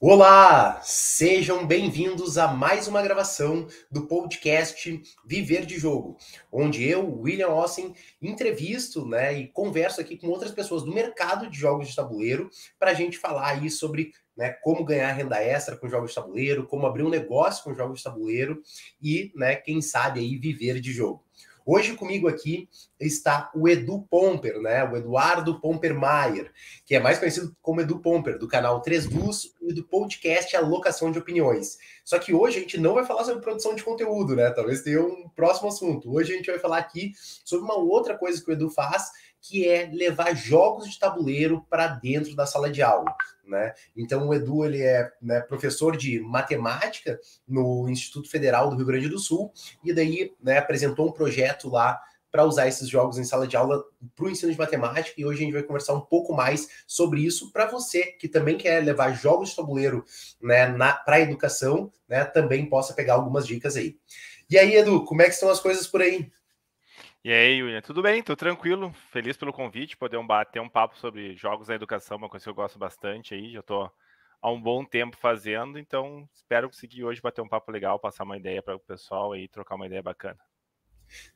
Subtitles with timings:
[0.00, 6.16] Olá, sejam bem-vindos a mais uma gravação do podcast Viver de Jogo,
[6.52, 7.92] onde eu, William Ossen,
[8.22, 12.48] entrevisto né, e converso aqui com outras pessoas do mercado de jogos de tabuleiro
[12.78, 16.64] para a gente falar aí sobre né, como ganhar renda extra com jogos de tabuleiro,
[16.68, 18.62] como abrir um negócio com jogos de tabuleiro
[19.02, 21.24] e, né, quem sabe aí viver de jogo.
[21.70, 22.66] Hoje comigo aqui
[22.98, 24.84] está o Edu Pomper, né?
[24.84, 26.50] O Eduardo Pomper Maier,
[26.86, 31.12] que é mais conhecido como Edu Pomper, do canal 3 Dus e do podcast Alocação
[31.12, 31.76] de Opiniões.
[32.06, 34.48] Só que hoje a gente não vai falar sobre produção de conteúdo, né?
[34.48, 36.10] Talvez tenha um próximo assunto.
[36.10, 37.12] Hoje a gente vai falar aqui
[37.44, 39.10] sobre uma outra coisa que o Edu faz,
[39.40, 43.14] que é levar jogos de tabuleiro para dentro da sala de aula.
[43.44, 43.72] Né?
[43.96, 49.08] Então o Edu ele é né, professor de matemática no Instituto Federal do Rio Grande
[49.08, 49.50] do Sul
[49.82, 51.98] e daí né, apresentou um projeto lá
[52.30, 53.82] para usar esses jogos em sala de aula
[54.14, 57.22] para o ensino de matemática e hoje a gente vai conversar um pouco mais sobre
[57.22, 60.04] isso para você que também quer levar jogos de tabuleiro
[60.42, 60.70] né,
[61.04, 63.96] para a educação, né, também possa pegar algumas dicas aí.
[64.50, 66.30] E aí, Edu, como é que estão as coisas por aí?
[67.24, 68.22] E aí, William, tudo bem?
[68.22, 72.44] Tô tranquilo, feliz pelo convite, poder bater um papo sobre jogos da educação, uma coisa
[72.44, 73.90] que eu gosto bastante aí, já tô
[74.40, 78.36] há um bom tempo fazendo, então espero conseguir hoje bater um papo legal, passar uma
[78.36, 80.38] ideia para o pessoal aí, trocar uma ideia bacana.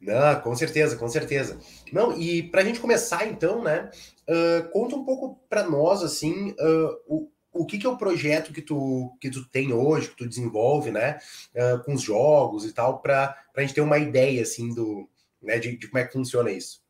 [0.01, 1.59] Não, com certeza, com certeza.
[1.93, 3.91] Não, e para a gente começar então, né,
[4.29, 8.53] uh, conta um pouco para nós, assim, uh, o, o que, que, é o projeto
[8.53, 11.19] que tu, que tu tem hoje, que tu desenvolve, né,
[11.57, 15.09] uh, com os jogos e tal, para a gente ter uma ideia, assim, do,
[15.43, 16.81] né, de, de, como é que funciona isso.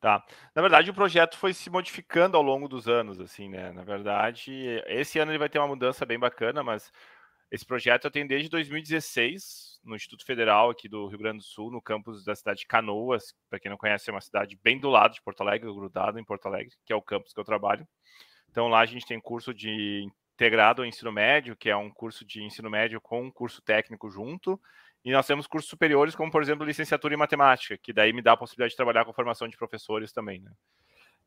[0.00, 0.24] Tá.
[0.54, 3.70] Na verdade, o projeto foi se modificando ao longo dos anos, assim, né?
[3.72, 6.90] Na verdade, esse ano ele vai ter uma mudança bem bacana, mas
[7.50, 11.70] esse projeto eu tenho desde 2016 no Instituto Federal aqui do Rio Grande do Sul,
[11.70, 13.34] no campus da cidade de Canoas.
[13.50, 16.24] Para quem não conhece, é uma cidade bem do lado de Porto Alegre, grudado em
[16.24, 17.86] Porto Alegre, que é o campus que eu trabalho.
[18.50, 22.24] Então lá a gente tem curso de integrado ao ensino médio, que é um curso
[22.24, 24.58] de ensino médio com um curso técnico junto,
[25.04, 28.32] e nós temos cursos superiores, como, por exemplo, licenciatura em matemática, que daí me dá
[28.32, 30.50] a possibilidade de trabalhar com formação de professores também, né?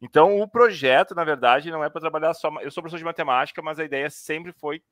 [0.01, 2.49] Então, o projeto, na verdade, não é para trabalhar só.
[2.59, 4.83] Eu sou professor de matemática, mas a ideia sempre foi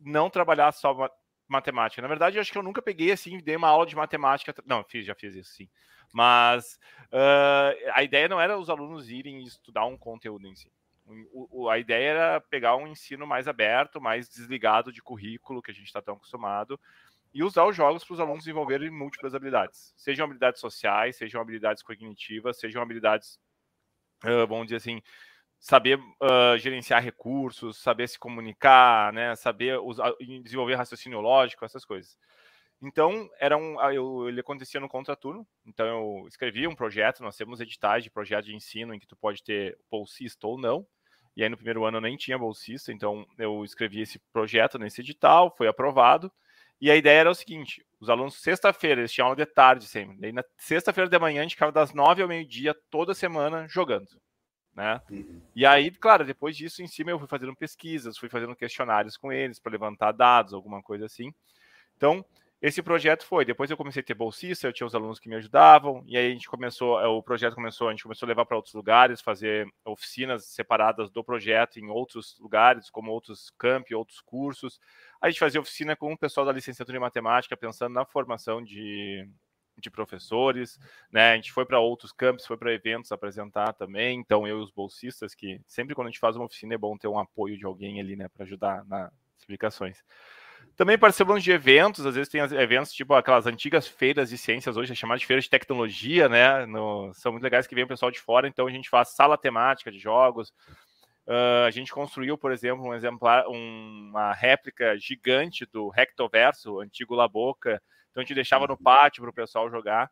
[0.00, 1.08] não trabalhar só
[1.46, 2.02] matemática.
[2.02, 4.54] Na verdade, eu acho que eu nunca peguei assim, dei uma aula de matemática.
[4.66, 5.68] Não, fiz, já fiz isso sim.
[6.12, 6.78] Mas
[7.12, 10.70] uh, a ideia não era os alunos irem estudar um conteúdo em si.
[11.70, 15.86] A ideia era pegar um ensino mais aberto, mais desligado de currículo, que a gente
[15.86, 16.80] está tão acostumado,
[17.36, 21.82] e usar os jogos para os alunos desenvolverem múltiplas habilidades, sejam habilidades sociais, sejam habilidades
[21.82, 23.38] cognitivas, sejam habilidades,
[24.24, 25.02] uh, vamos dizer assim,
[25.60, 32.16] saber uh, gerenciar recursos, saber se comunicar, né, saber usar, desenvolver raciocínio lógico, essas coisas.
[32.80, 37.60] Então, era um, eu, ele acontecia no contraturno, então eu escrevia um projeto, nós temos
[37.60, 40.86] editais de projeto de ensino em que tu pode ter bolsista ou não,
[41.36, 45.02] e aí no primeiro ano eu nem tinha bolsista, então eu escrevi esse projeto nesse
[45.02, 46.32] edital, foi aprovado,
[46.80, 50.18] e a ideia era o seguinte: os alunos, sexta-feira, eles tinham aula de tarde sempre.
[50.18, 54.08] Daí, na sexta-feira de manhã, a gente ficava das nove ao meio-dia, toda semana, jogando.
[54.74, 55.00] Né?
[55.10, 55.40] Uhum.
[55.54, 59.32] E aí, claro, depois disso, em cima, eu fui fazendo pesquisas, fui fazendo questionários com
[59.32, 61.32] eles para levantar dados, alguma coisa assim.
[61.96, 62.22] Então,
[62.60, 63.44] esse projeto foi.
[63.44, 66.26] Depois eu comecei a ter bolsista, eu tinha os alunos que me ajudavam, e aí
[66.26, 69.20] a gente começou, é, o projeto começou, a gente começou a levar para outros lugares,
[69.20, 74.80] fazer oficinas separadas do projeto em outros lugares, como outros campi, outros cursos.
[75.26, 79.28] A gente fazia oficina com o pessoal da licenciatura em matemática, pensando na formação de,
[79.76, 80.78] de professores,
[81.10, 81.32] né?
[81.32, 84.20] A gente foi para outros campos, foi para eventos apresentar também.
[84.20, 86.96] Então, eu e os bolsistas, que sempre quando a gente faz uma oficina é bom
[86.96, 90.00] ter um apoio de alguém ali, né, para ajudar nas explicações.
[90.76, 94.92] Também participamos de eventos, às vezes tem eventos tipo aquelas antigas feiras de ciências, hoje
[94.92, 96.66] é chamada de feiras de tecnologia, né?
[96.66, 99.36] No, são muito legais que vem o pessoal de fora, então a gente faz sala
[99.36, 100.52] temática de jogos.
[101.26, 107.14] Uh, a gente construiu, por exemplo, um exemplar, um, uma réplica gigante do Rectoverso, antigo
[107.16, 107.82] Laboca.
[108.10, 108.82] Então a gente deixava no uhum.
[108.82, 110.10] pátio para o pessoal jogar.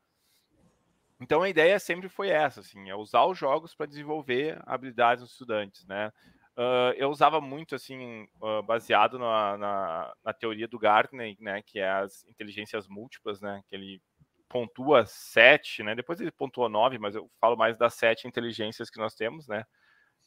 [1.20, 5.32] Então a ideia sempre foi essa, assim, é usar os jogos para desenvolver habilidades dos
[5.32, 6.12] estudantes, né?
[6.56, 11.80] Uh, eu usava muito, assim, uh, baseado na, na, na, teoria do Gartner, né, que
[11.80, 14.00] é as inteligências múltiplas, né, que ele
[14.48, 19.00] pontua sete, né, depois ele pontua nove, mas eu falo mais das sete inteligências que
[19.00, 19.64] nós temos, né.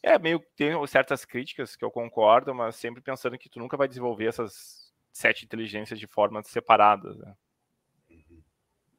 [0.03, 3.87] É meio tem certas críticas que eu concordo, mas sempre pensando que tu nunca vai
[3.87, 7.33] desenvolver essas sete inteligências de formas separadas, né.
[8.09, 8.41] Uhum.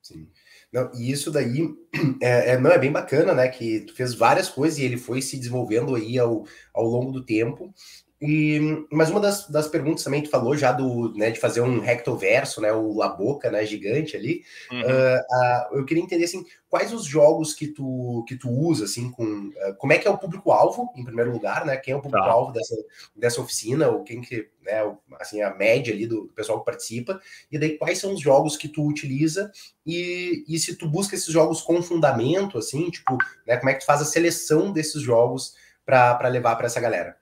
[0.03, 0.31] Sim.
[0.73, 1.69] Não, e isso daí
[2.21, 3.49] é, é, não é bem bacana, né?
[3.49, 7.25] Que tu fez várias coisas e ele foi se desenvolvendo aí ao, ao longo do
[7.25, 7.73] tempo.
[8.21, 11.79] E, mas uma das, das perguntas também tu falou já do, né, de fazer um
[11.79, 14.43] rectoverso, né, o La Boca, né, gigante ali.
[14.73, 14.81] Uhum.
[14.81, 19.09] Uh, uh, eu queria entender assim, quais os jogos que tu que tu usa assim
[19.11, 21.77] com uh, como é que é o público alvo em primeiro lugar, né?
[21.77, 22.59] Quem é o público alvo tá.
[22.59, 22.77] dessa,
[23.15, 24.81] dessa oficina ou quem que, né,
[25.21, 27.21] assim a média ali do pessoal que participa
[27.53, 29.51] e daí quais são os jogos que tu utiliza
[29.87, 33.17] e, e se tu busca esses jogos com fundamento assim, tipo,
[33.47, 35.55] né, como é que tu faz a seleção desses jogos
[35.87, 37.17] para levar para essa galera?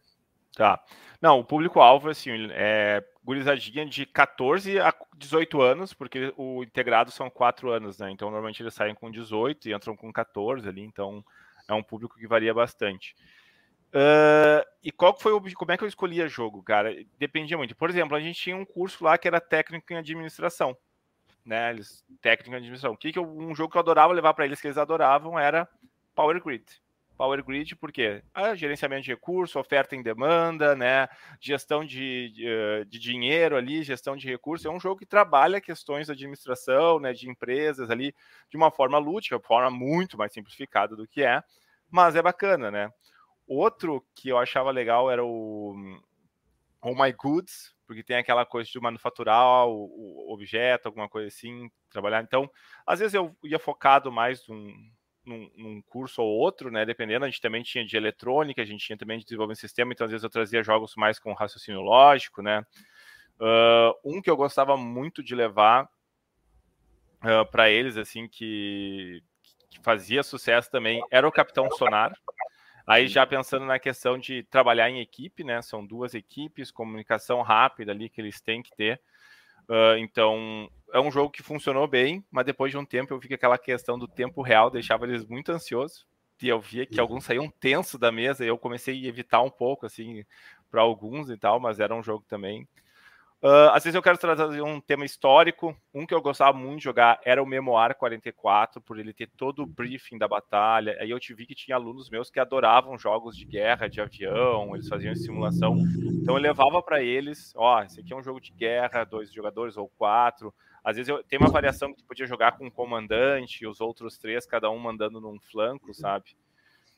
[0.57, 0.83] Tá.
[1.21, 7.29] Não, o público-alvo, assim, é gurizadinha de 14 a 18 anos, porque o integrado são
[7.29, 8.11] 4 anos, né?
[8.11, 11.23] Então, normalmente eles saem com 18 e entram com 14 ali, então
[11.69, 13.15] é um público que varia bastante.
[13.89, 16.95] Uh, e qual foi o como é que eu escolhia jogo, cara?
[17.19, 17.77] Dependia muito.
[17.77, 20.75] Por exemplo, a gente tinha um curso lá que era técnico em administração,
[21.45, 21.71] né?
[21.71, 22.95] Eles, técnico em administração.
[22.95, 25.39] O que, que eu, um jogo que eu adorava levar para eles que eles adoravam
[25.39, 25.69] era
[26.15, 26.65] Power Grid.
[27.17, 31.09] Power Grid, porque ah, gerenciamento de recursos, oferta em demanda, né,
[31.41, 35.61] gestão de, de, eh, de, dinheiro ali, gestão de recursos, é um jogo que trabalha
[35.61, 38.15] questões de administração, né, de empresas ali,
[38.51, 41.43] de uma forma lúdica, forma muito mais simplificada do que é,
[41.91, 42.91] mas é bacana, né.
[43.47, 45.75] Outro que eu achava legal era o
[46.83, 51.71] Oh My Goods, porque tem aquela coisa de manufaturar o, o objeto, alguma coisa assim,
[51.89, 52.23] trabalhar.
[52.23, 52.51] Então,
[52.85, 54.73] às vezes eu ia focado mais num,
[55.27, 56.85] num, num, curso ou outro, né?
[56.87, 59.93] Dependendo, a gente também tinha de eletrônica, a gente tinha também de desenvolvimento de sistema,
[59.93, 62.65] então às vezes eu trazia jogos mais com raciocínio lógico, né?
[63.39, 69.23] Uh, um que eu gostava muito de levar uh, para eles, assim, que,
[69.69, 72.13] que fazia sucesso também, era o Capitão Sonar.
[72.87, 75.61] Aí já pensando na questão de trabalhar em equipe, né?
[75.61, 79.01] São duas equipes, comunicação rápida ali que eles têm que ter.
[79.69, 83.29] Uh, então, é um jogo que funcionou bem, mas depois de um tempo eu vi
[83.29, 86.07] que aquela questão do tempo real deixava eles muito ansiosos.
[86.41, 89.51] E eu via que alguns saíam tenso da mesa e eu comecei a evitar um
[89.51, 90.23] pouco, assim,
[90.71, 92.69] para alguns e tal, mas era um jogo também
[93.43, 95.77] Uh, às vezes eu quero trazer um tema histórico.
[95.93, 99.63] Um que eu gostava muito de jogar era o Memoir 44, por ele ter todo
[99.63, 100.97] o briefing da batalha.
[100.99, 104.75] Aí eu te vi que tinha alunos meus que adoravam jogos de guerra, de avião,
[104.75, 105.77] eles faziam simulação.
[106.23, 109.31] Então eu levava para eles: ó, oh, esse aqui é um jogo de guerra, dois
[109.31, 110.53] jogadores ou quatro.
[110.83, 114.17] Às vezes eu, tem uma variação que tu podia jogar com um comandante os outros
[114.19, 116.37] três, cada um mandando num flanco, sabe?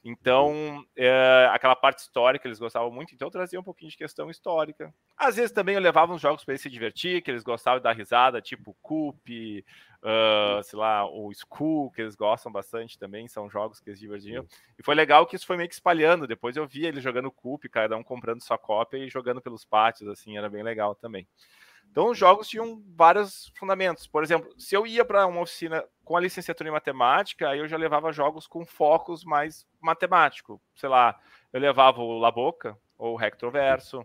[0.04, 4.30] Então, é, aquela parte histórica eles gostavam muito, então eu trazia um pouquinho de questão
[4.30, 4.94] histórica.
[5.16, 7.84] Às vezes também eu levava uns jogos para eles se divertir, que eles gostavam de
[7.84, 9.64] dar risada, tipo Coop,
[10.02, 14.46] uh, sei lá, o School, que eles gostam bastante também, são jogos que eles divertiam.
[14.78, 16.26] E foi legal que isso foi meio que espalhando.
[16.26, 20.08] Depois eu via eles jogando Coop, cada um comprando sua cópia e jogando pelos pátios,
[20.08, 21.26] assim, era bem legal também.
[21.90, 24.06] Então, os jogos tinham vários fundamentos.
[24.06, 27.69] Por exemplo, se eu ia para uma oficina com a licenciatura em matemática, aí eu
[27.69, 30.61] já levava jogos com focos mais matemático.
[30.75, 31.19] Sei lá,
[31.52, 34.00] eu levava o La Boca ou o Rectroverso.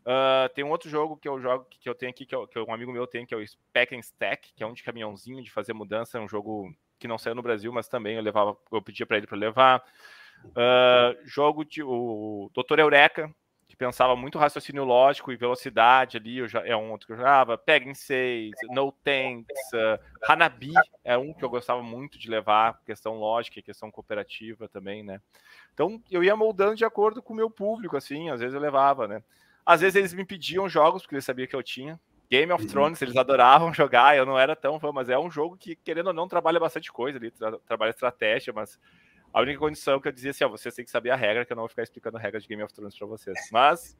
[0.00, 2.58] Uh, tem um outro jogo que eu jogo que eu tenho aqui, que, eu, que
[2.58, 5.42] um amigo meu tem, que é o Spec and Stack, que é um de caminhãozinho
[5.42, 6.18] de fazer mudança.
[6.18, 9.18] É um jogo que não saiu no Brasil, mas também eu levava, eu pedia para
[9.18, 9.82] ele para levar.
[10.44, 13.34] Uh, jogo de o Doutor Eureka,
[13.80, 17.56] pensava muito raciocínio lógico e velocidade ali, eu já, é um outro que eu jogava,
[17.56, 23.14] Peg 6, No Tanks, uh, Hanabi é um que eu gostava muito de levar, questão
[23.14, 25.18] lógica e questão cooperativa também, né?
[25.72, 29.08] Então eu ia moldando de acordo com o meu público, assim, às vezes eu levava,
[29.08, 29.22] né?
[29.64, 31.98] Às vezes eles me pediam jogos, porque eles sabiam que eu tinha.
[32.30, 32.70] Game of uhum.
[32.70, 36.08] Thrones, eles adoravam jogar, eu não era tão fã, mas é um jogo que, querendo
[36.08, 38.78] ou não, trabalha bastante coisa ali, tra trabalha estratégia, mas
[39.32, 41.52] a única condição que eu dizia assim, ó, vocês têm que saber a regra, que
[41.52, 43.48] eu não vou ficar explicando a regra de Game of Thrones para vocês.
[43.52, 43.96] Mas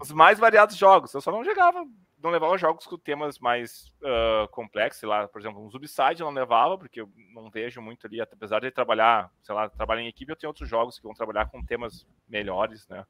[0.00, 1.86] os mais variados jogos, eu só não jogava,
[2.22, 6.26] não levava jogos com temas mais uh, complexos, sei lá, por exemplo, um Subside eu
[6.26, 10.08] não levava, porque eu não vejo muito ali, apesar de trabalhar, sei lá, trabalhar em
[10.08, 13.06] equipe, eu tenho outros jogos que vão trabalhar com temas melhores, né,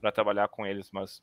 [0.00, 1.22] para trabalhar com eles, mas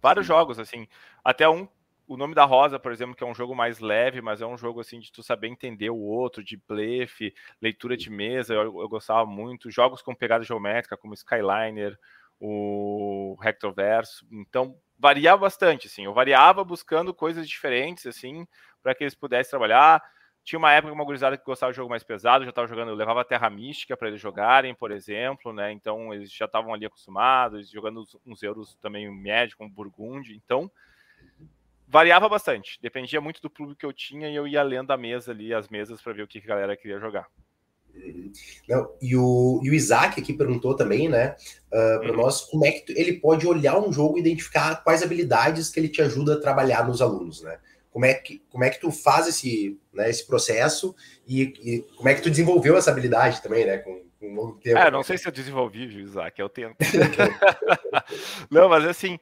[0.00, 0.86] vários jogos, assim,
[1.24, 1.66] até um
[2.06, 4.58] o nome da Rosa, por exemplo, que é um jogo mais leve, mas é um
[4.58, 8.88] jogo assim de tu saber entender o outro, de blefe, leitura de mesa, eu, eu
[8.88, 9.70] gostava muito.
[9.70, 11.98] Jogos com pegada geométrica, como Skyliner,
[12.38, 14.26] o Rectoverso.
[14.30, 16.04] Então, variava bastante, assim.
[16.04, 18.46] Eu variava buscando coisas diferentes, assim,
[18.82, 20.02] para que eles pudessem trabalhar.
[20.44, 22.94] Tinha uma época uma gurizada que gostava de jogo mais pesado, já estava jogando, eu
[22.94, 25.72] levava Terra Mística para eles jogarem, por exemplo, né?
[25.72, 30.34] Então eles já estavam ali acostumados, jogando uns, euros também médio, como Burgundy.
[30.36, 30.70] Então,
[31.86, 32.78] variava bastante.
[32.80, 35.68] Dependia muito do público que eu tinha e eu ia lendo a mesa ali, as
[35.68, 37.26] mesas, para ver o que a galera queria jogar.
[37.94, 38.32] Uhum.
[38.68, 41.36] Não, e, o, e o Isaac aqui perguntou também, né,
[41.68, 42.16] uh, para uhum.
[42.16, 45.78] nós, como é que tu, ele pode olhar um jogo e identificar quais habilidades que
[45.78, 47.58] ele te ajuda a trabalhar nos alunos, né?
[47.90, 50.96] Como é que, como é que tu faz esse, né, esse processo
[51.28, 54.78] e, e como é que tu desenvolveu essa habilidade também, né, com, um longo tempo.
[54.78, 56.76] É, não sei se eu desenvolvi, Isaac, eu tento.
[58.50, 59.18] não, mas assim,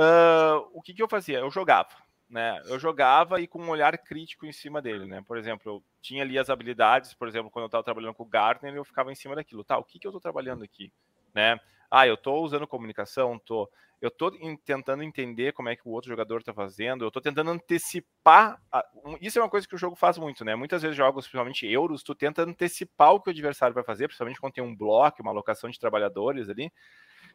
[0.00, 1.38] uh, o que, que eu fazia?
[1.38, 1.90] Eu jogava.
[2.28, 5.20] Né, eu jogava e com um olhar crítico em cima dele, né?
[5.26, 8.28] Por exemplo, eu tinha ali as habilidades, por exemplo, quando eu estava trabalhando com o
[8.28, 9.76] Gartner, eu ficava em cima daquilo, tá?
[9.76, 10.92] O que, que eu estou trabalhando aqui,
[11.34, 11.58] né?
[11.90, 13.68] Ah, eu estou usando comunicação, tô
[14.00, 14.32] eu estou
[14.64, 18.58] tentando entender como é que o outro jogador está fazendo, eu estou tentando antecipar.
[18.72, 18.82] A...
[19.20, 20.54] Isso é uma coisa que o jogo faz muito, né?
[20.54, 24.40] Muitas vezes jogos, principalmente euros, tu tenta antecipar o que o adversário vai fazer, principalmente
[24.40, 26.72] quando tem um bloco, uma alocação de trabalhadores ali.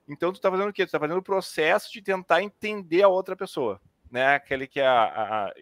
[0.07, 0.83] Então tu está fazendo o quê?
[0.83, 4.33] Tu está fazendo o processo de tentar entender a outra pessoa, né?
[4.33, 5.03] Aquele que é a,
[5.45, 5.53] a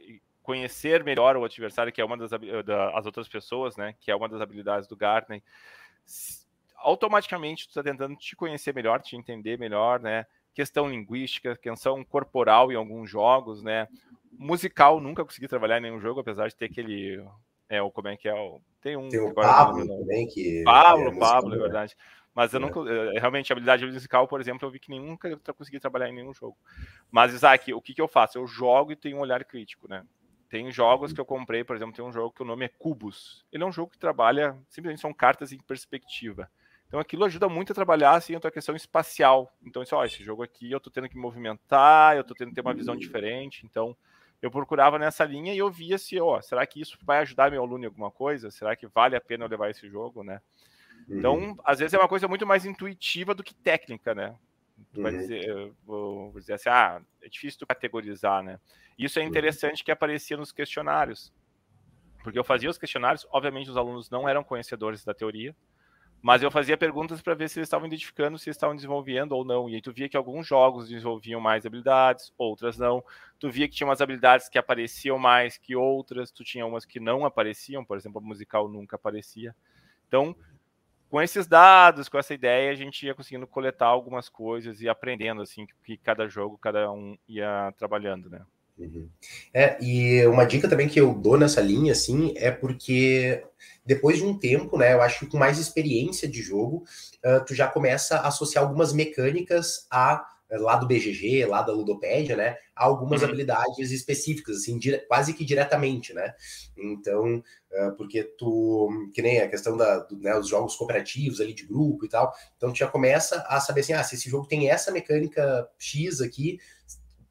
[0.42, 3.94] conhecer melhor o adversário, que é uma das da, as outras pessoas, né?
[4.00, 5.44] Que é uma das habilidades do Gartner.
[6.84, 10.26] Automaticamente tu está tentando te conhecer melhor, te entender melhor, né?
[10.54, 13.88] questão linguística, questão corporal em alguns jogos, né?
[14.32, 17.24] Musical, nunca consegui trabalhar em nenhum jogo, apesar de ter aquele.
[17.70, 18.34] É, o como é que é?
[18.34, 19.10] O, tem um.
[19.10, 20.64] Tem o Pablo também, que.
[20.64, 21.96] Pablo, é Pablo, é verdade.
[22.34, 22.62] Mas eu é.
[22.62, 22.80] nunca.
[22.80, 26.34] Eh, realmente, a habilidade musical, por exemplo, eu vi que nunca consegui trabalhar em nenhum
[26.34, 26.58] jogo.
[27.12, 28.38] Mas, Isaac, o que, que eu faço?
[28.38, 30.04] Eu jogo e tenho um olhar crítico, né?
[30.50, 33.44] Tem jogos que eu comprei, por exemplo, tem um jogo que o nome é Cubos.
[33.52, 36.48] Ele é um jogo que trabalha, simplesmente são cartas em perspectiva.
[36.94, 39.52] Então aquilo ajuda muito a trabalhar assim a tua questão espacial.
[39.66, 42.54] Então, isso, ó, esse jogo aqui eu tô tendo que movimentar, eu tô tendo que
[42.54, 43.66] ter uma visão diferente.
[43.66, 43.98] Então,
[44.40, 47.64] eu procurava nessa linha e eu via se, ó, será que isso vai ajudar meu
[47.64, 48.52] aluno em alguma coisa?
[48.52, 50.40] Será que vale a pena eu levar esse jogo, né?
[51.10, 51.58] Então, uhum.
[51.66, 54.36] às vezes é uma coisa muito mais intuitiva do que técnica, né?
[54.94, 55.18] Tu vai uhum.
[55.18, 58.60] dizer, vou dizer assim, ah, é difícil tu categorizar, né?
[59.00, 59.30] Isso é uhum.
[59.30, 61.34] interessante que aparecia nos questionários.
[62.22, 65.56] Porque eu fazia os questionários, obviamente os alunos não eram conhecedores da teoria,
[66.24, 69.70] mas eu fazia perguntas para ver se eles estavam identificando se estavam desenvolvendo ou não.
[69.70, 73.04] E aí tu via que alguns jogos desenvolviam mais habilidades, outras não.
[73.38, 76.98] Tu via que tinha umas habilidades que apareciam mais que outras, tu tinha umas que
[76.98, 79.54] não apareciam, por exemplo, a musical nunca aparecia.
[80.08, 80.34] Então,
[81.10, 85.42] com esses dados, com essa ideia, a gente ia conseguindo coletar algumas coisas e aprendendo
[85.42, 88.46] assim que cada jogo, cada um ia trabalhando, né?
[88.78, 89.08] Uhum.
[89.54, 93.44] É, e uma dica também que eu dou nessa linha, assim, é porque
[93.86, 96.84] depois de um tempo, né, eu acho que com mais experiência de jogo,
[97.24, 102.36] uh, tu já começa a associar algumas mecânicas a lá do BGG, lá da Ludopédia,
[102.36, 103.28] né, algumas uhum.
[103.28, 106.32] habilidades específicas, assim, quase que diretamente, né,
[106.78, 111.56] então, uh, porque tu, que nem a questão da, do, né, os jogos cooperativos ali
[111.56, 114.48] de grupo e tal, então tu já começa a saber assim, ah, se esse jogo
[114.48, 116.60] tem essa mecânica X aqui,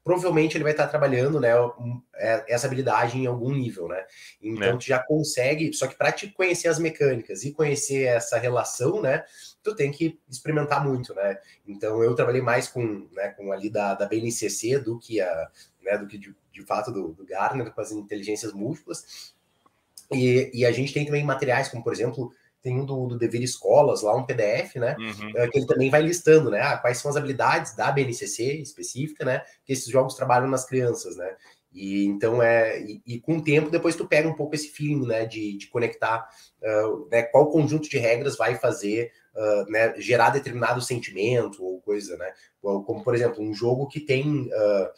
[0.03, 1.51] provavelmente ele vai estar trabalhando né,
[2.15, 4.05] é, essa habilidade em algum nível, né?
[4.41, 4.77] Então é.
[4.77, 9.23] tu já consegue, só que para te conhecer as mecânicas e conhecer essa relação, né?
[9.63, 11.37] Tu tem que experimentar muito, né?
[11.65, 15.49] Então eu trabalhei mais com, né, com ali da, da BNCC do que a,
[15.81, 19.33] né, do que de, de fato do, do Gartner com as inteligências múltiplas.
[20.11, 22.31] E, e a gente tem também materiais como, por exemplo,
[22.63, 24.95] tem um do, do Dever Escolas, lá um PDF, né?
[24.97, 25.31] Uhum.
[25.35, 26.61] É, que ele também vai listando, né?
[26.61, 29.43] Ah, quais são as habilidades da BNCC específica, né?
[29.65, 31.35] Que esses jogos trabalham nas crianças, né?
[31.73, 32.79] E então é.
[32.79, 35.25] E, e, com o tempo, depois tu pega um pouco esse feeling, né?
[35.25, 36.25] De, de conectar
[36.61, 39.11] uh, né, qual conjunto de regras vai fazer.
[39.35, 42.31] Uh, né, gerar determinado sentimento ou coisa, né?
[42.61, 44.89] Como, por exemplo, um jogo que tem uh,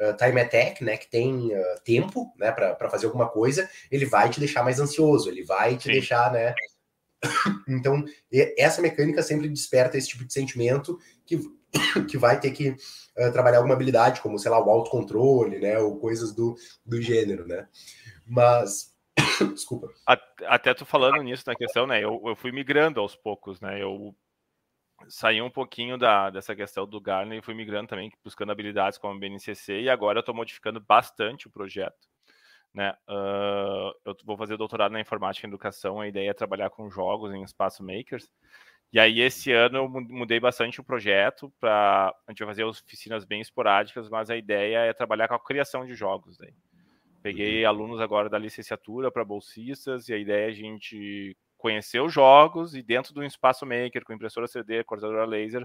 [0.00, 1.50] Uh, time attack, né, que tem
[1.84, 5.88] tempo, né, para fazer alguma coisa, ele vai te deixar mais ansioso, ele vai te
[5.88, 5.92] Sim.
[5.92, 6.54] deixar, né,
[7.68, 8.04] então,
[8.56, 11.38] essa mecânica sempre desperta esse tipo de sentimento que,
[12.08, 15.98] que vai ter que uh, trabalhar alguma habilidade, como, sei lá, o autocontrole, né, ou
[15.98, 17.68] coisas do, do gênero, né.
[18.26, 18.94] Mas,
[19.52, 19.88] desculpa.
[20.46, 24.14] Até tu falando nisso na questão, né, eu, eu fui migrando aos poucos, né, eu
[25.08, 29.18] saí um pouquinho da, dessa questão do Garner e fui migrando também, buscando habilidades como
[29.18, 32.08] BNCC, e agora eu estou modificando bastante o projeto.
[32.72, 32.94] Né?
[33.08, 37.34] Uh, eu vou fazer doutorado na informática e educação, a ideia é trabalhar com jogos
[37.34, 38.30] em espaço makers.
[38.92, 42.12] E aí, esse ano, eu mudei bastante o projeto para.
[42.26, 45.86] A gente vai fazer oficinas bem esporádicas, mas a ideia é trabalhar com a criação
[45.86, 46.36] de jogos.
[46.36, 46.52] Daí.
[47.22, 47.68] Peguei uhum.
[47.68, 52.74] alunos agora da licenciatura para bolsistas, e a ideia é a gente conhecer os jogos
[52.74, 55.64] e, dentro do espaço maker, com impressora 3D, cortadora laser,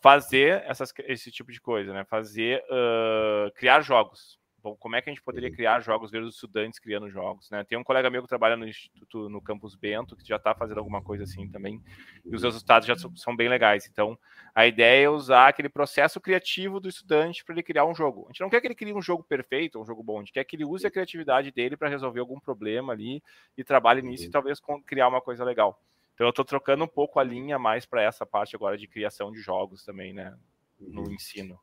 [0.00, 2.04] fazer essas, esse tipo de coisa, né?
[2.04, 4.38] Fazer, uh, criar jogos
[4.74, 5.54] como é que a gente poderia uhum.
[5.54, 7.62] criar jogos, ver os estudantes criando jogos, né?
[7.62, 10.78] Tem um colega meu que trabalha no Instituto, no Campus Bento, que já está fazendo
[10.78, 11.80] alguma coisa assim também,
[12.24, 13.86] e os resultados já são bem legais.
[13.86, 14.18] Então,
[14.54, 18.24] a ideia é usar aquele processo criativo do estudante para ele criar um jogo.
[18.24, 20.32] A gente não quer que ele crie um jogo perfeito, um jogo bom, a gente
[20.32, 23.22] quer que ele use a criatividade dele para resolver algum problema ali
[23.56, 24.32] e trabalhe nisso e uhum.
[24.32, 25.80] talvez criar uma coisa legal.
[26.14, 29.30] Então, eu estou trocando um pouco a linha mais para essa parte agora de criação
[29.30, 30.34] de jogos também, né?
[30.80, 31.12] No uhum.
[31.12, 31.60] ensino.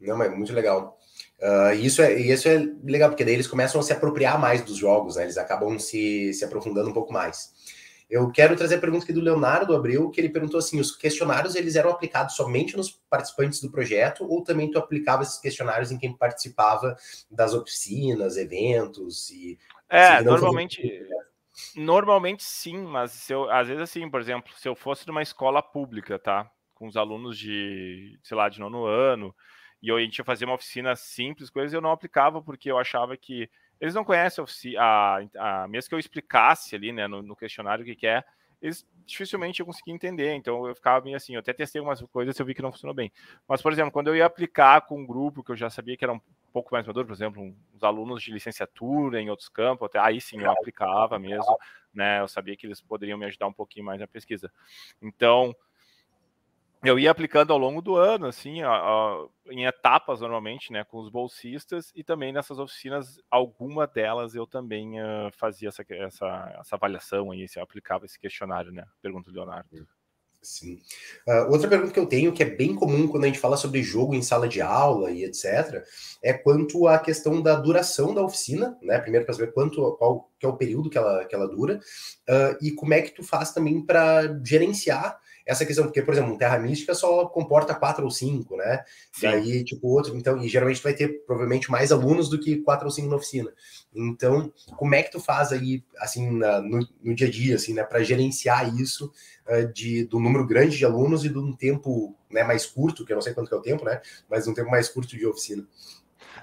[0.00, 0.98] Não, mas muito legal.
[1.38, 4.76] Uh, isso, é, isso é legal, porque daí eles começam a se apropriar mais dos
[4.76, 5.24] jogos, né?
[5.24, 7.54] Eles acabam se, se aprofundando um pouco mais.
[8.08, 11.56] Eu quero trazer a pergunta aqui do Leonardo Abreu, que ele perguntou assim: os questionários
[11.56, 15.98] eles eram aplicados somente nos participantes do projeto, ou também tu aplicava esses questionários em
[15.98, 16.96] quem participava
[17.30, 19.58] das oficinas, eventos e.
[19.88, 21.04] É, normalmente.
[21.74, 25.62] Normalmente sim, mas se eu, às vezes assim, por exemplo, se eu fosse numa escola
[25.62, 26.50] pública, tá?
[26.74, 29.34] Com os alunos de, sei lá, de nono ano,
[29.86, 32.76] e eu, a gente ia fazer uma oficina simples, coisas eu não aplicava, porque eu
[32.76, 33.48] achava que
[33.80, 34.44] eles não conhecem
[34.76, 38.06] a, a, a mesmo que eu explicasse ali, né, no, no questionário o que, que
[38.08, 38.24] é,
[38.60, 40.34] eles dificilmente eu conseguia entender.
[40.34, 42.72] Então eu ficava bem assim, eu até testei algumas coisas e eu vi que não
[42.72, 43.12] funcionou bem.
[43.46, 46.04] Mas, por exemplo, quando eu ia aplicar com um grupo que eu já sabia que
[46.04, 46.20] era um
[46.52, 50.40] pouco mais maduro, por exemplo, uns alunos de licenciatura em outros campos, até aí sim
[50.40, 51.56] eu aplicava mesmo,
[51.94, 52.20] né?
[52.20, 54.50] Eu sabia que eles poderiam me ajudar um pouquinho mais na pesquisa.
[55.00, 55.54] Então,
[56.84, 60.98] eu ia aplicando ao longo do ano, assim, ó, ó, em etapas normalmente, né, com
[60.98, 66.76] os bolsistas e também nessas oficinas, alguma delas eu também uh, fazia essa, essa, essa
[66.76, 68.84] avaliação aí, se aplicava esse questionário, né?
[69.00, 69.86] Pergunta do Leonardo.
[70.42, 70.80] Sim.
[71.26, 73.82] Uh, outra pergunta que eu tenho, que é bem comum quando a gente fala sobre
[73.82, 75.82] jogo em sala de aula e etc.,
[76.22, 78.98] é quanto à questão da duração da oficina, né?
[79.00, 81.80] Primeiro para saber quanto, qual que é o período que ela, que ela dura,
[82.28, 86.34] uh, e como é que tu faz também para gerenciar essa questão, porque, por exemplo,
[86.34, 88.82] um Terra Mística só comporta quatro ou cinco, né?
[89.12, 89.28] Sim.
[89.28, 92.90] Daí, tipo, outro, então, e geralmente vai ter provavelmente mais alunos do que quatro ou
[92.90, 93.52] cinco na oficina.
[93.94, 97.72] Então, como é que tu faz aí, assim, na, no, no, dia a dia, assim,
[97.72, 99.12] né, para gerenciar isso
[99.48, 103.12] uh, de, do número grande de alunos e de um tempo né, mais curto, que
[103.12, 104.00] eu não sei quanto que é o tempo, né?
[104.28, 105.64] Mas um tempo mais curto de oficina.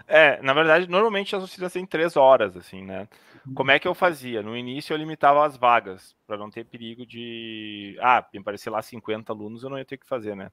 [0.07, 3.07] É, na verdade, normalmente as oficinas têm três horas, assim, né?
[3.53, 4.41] Como é que eu fazia?
[4.41, 7.97] No início eu limitava as vagas, para não ter perigo de.
[8.01, 10.49] Ah, me aparecer lá 50 alunos, eu não ia ter que fazer, né?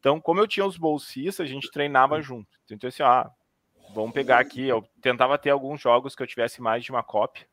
[0.00, 2.58] Então, como eu tinha os bolsistas, a gente treinava junto.
[2.70, 3.30] Então, assim, ah,
[3.94, 4.66] vamos pegar aqui.
[4.66, 7.46] Eu tentava ter alguns jogos que eu tivesse mais de uma cópia,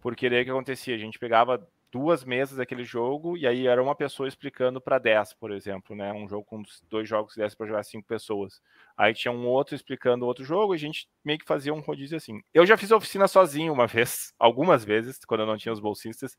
[0.00, 0.94] porque daí o que acontecia?
[0.94, 5.34] A gente pegava duas mesas daquele jogo e aí era uma pessoa explicando para 10,
[5.34, 6.12] por exemplo, né?
[6.12, 8.60] Um jogo com dois jogos que desse para jogar cinco pessoas.
[8.96, 12.16] Aí tinha um outro explicando outro jogo e a gente meio que fazia um rodízio
[12.16, 12.42] assim.
[12.52, 16.36] Eu já fiz oficina sozinho uma vez, algumas vezes, quando eu não tinha os bolsistas.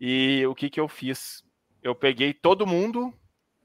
[0.00, 1.42] E o que que eu fiz?
[1.82, 3.12] Eu peguei todo mundo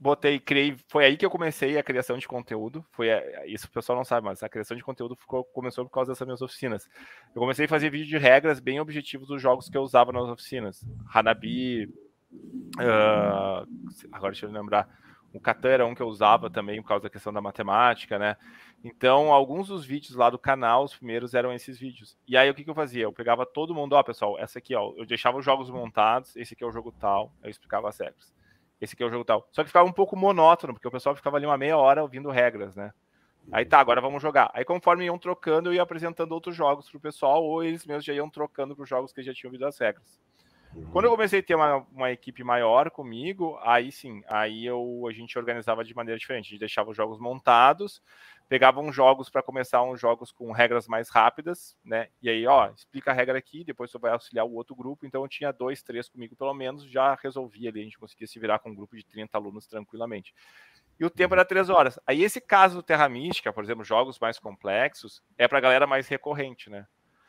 [0.04, 2.86] botei, criei, foi aí que eu comecei a criação de conteúdo.
[2.92, 3.08] Foi
[3.46, 6.28] isso o pessoal não sabe, mas a criação de conteúdo ficou, começou por causa dessas
[6.28, 6.90] minhas oficinas.
[7.34, 10.28] Eu comecei a fazer vídeo de regras bem objetivos dos jogos que eu usava nas
[10.28, 10.86] oficinas.
[11.12, 13.66] Hanabi, uh,
[14.12, 14.90] agora deixa eu lembrar.
[15.34, 18.36] O Catan era um que eu usava também por causa da questão da matemática, né?
[18.84, 22.16] Então, alguns dos vídeos lá do canal, os primeiros eram esses vídeos.
[22.28, 23.04] E aí, o que, que eu fazia?
[23.04, 26.54] Eu pegava todo mundo, ó, pessoal, essa aqui, ó, eu deixava os jogos montados, esse
[26.54, 28.32] aqui é o jogo tal, eu explicava as regras
[28.84, 29.48] esse aqui é o jogo tal.
[29.52, 32.30] Só que ficava um pouco monótono, porque o pessoal ficava ali uma meia hora ouvindo
[32.30, 32.92] regras, né?
[33.52, 34.50] Aí tá, agora vamos jogar.
[34.54, 38.14] Aí conforme iam trocando, eu ia apresentando outros jogos pro pessoal, ou eles mesmos já
[38.14, 40.22] iam trocando para os jogos que já tinham ouvido as regras.
[40.92, 45.14] Quando eu comecei a ter uma, uma, equipe maior comigo, aí sim, aí eu, a
[45.14, 46.48] gente organizava de maneira diferente.
[46.48, 48.02] A gente deixava os jogos montados,
[48.50, 52.10] pegava uns jogos para começar uns jogos com regras mais rápidas, né?
[52.22, 55.06] E aí, ó, explica a regra aqui, depois você vai auxiliar o outro grupo.
[55.06, 58.40] Então eu tinha dois, três comigo pelo menos, já resolvia ali, a gente conseguia se
[58.40, 60.34] virar com um grupo de 30 alunos tranquilamente.
[61.00, 62.00] E o tempo era três horas.
[62.06, 66.08] Aí esse caso do Terra Mística, por exemplo, jogos mais complexos, é para galera mais
[66.08, 66.88] recorrente, né?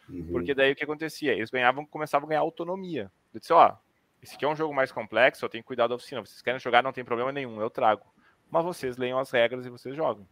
[0.09, 0.27] Uhum.
[0.33, 1.33] Porque daí o que acontecia?
[1.33, 3.11] Eles ganhavam, começavam a ganhar autonomia.
[3.35, 3.75] Eu disse, ó,
[4.23, 6.25] esse aqui é um jogo mais complexo, eu tenho que cuidar da oficina.
[6.25, 8.03] Vocês querem jogar, não tem problema nenhum, eu trago.
[8.51, 10.27] Mas vocês leiam as regras e vocês jogam.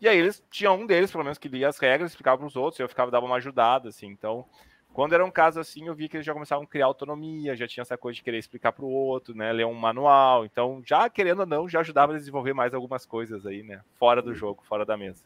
[0.00, 2.56] E aí eles tinham um deles, pelo menos, que lia as regras, explicava para os
[2.56, 4.06] outros, eu ficava dava uma ajudada, assim.
[4.06, 4.44] Então,
[4.92, 7.66] quando era um caso assim, eu vi que eles já começavam a criar autonomia, já
[7.66, 9.52] tinha essa coisa de querer explicar para o outro, né?
[9.52, 10.44] Ler um manual.
[10.44, 13.80] Então, já querendo ou não, já ajudava a desenvolver mais algumas coisas aí, né?
[13.98, 15.22] Fora do jogo, fora da mesa.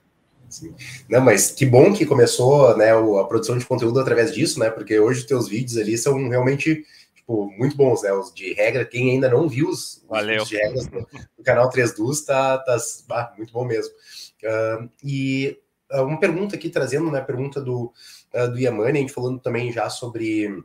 [0.49, 0.75] Sim.
[1.09, 4.71] Não, mas que bom que começou né, a produção de conteúdo através disso, né?
[4.71, 6.85] Porque hoje os teus vídeos ali são realmente
[7.27, 8.13] tipo, muito bons, né?
[8.13, 8.85] Os de regra.
[8.85, 11.01] Quem ainda não viu os, os de regras do,
[11.37, 12.77] do canal 3 Dus, tá, tá
[13.11, 13.93] ah, muito bom mesmo.
[14.45, 15.59] Uh, e
[15.93, 17.93] uh, uma pergunta aqui, trazendo né, a pergunta do,
[18.33, 20.65] uh, do Yamani, a gente falando também já sobre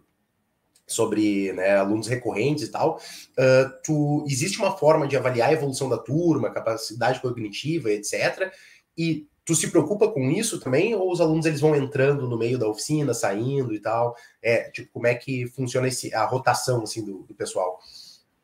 [0.88, 5.88] sobre né, alunos recorrentes e tal, uh, tu, existe uma forma de avaliar a evolução
[5.88, 8.52] da turma, capacidade cognitiva, etc.
[8.97, 12.60] E Tu se preocupa com isso também, ou os alunos eles vão entrando no meio
[12.60, 14.15] da oficina, saindo e tal?
[14.41, 17.80] É, tipo, como é que funciona esse, a rotação assim, do, do pessoal?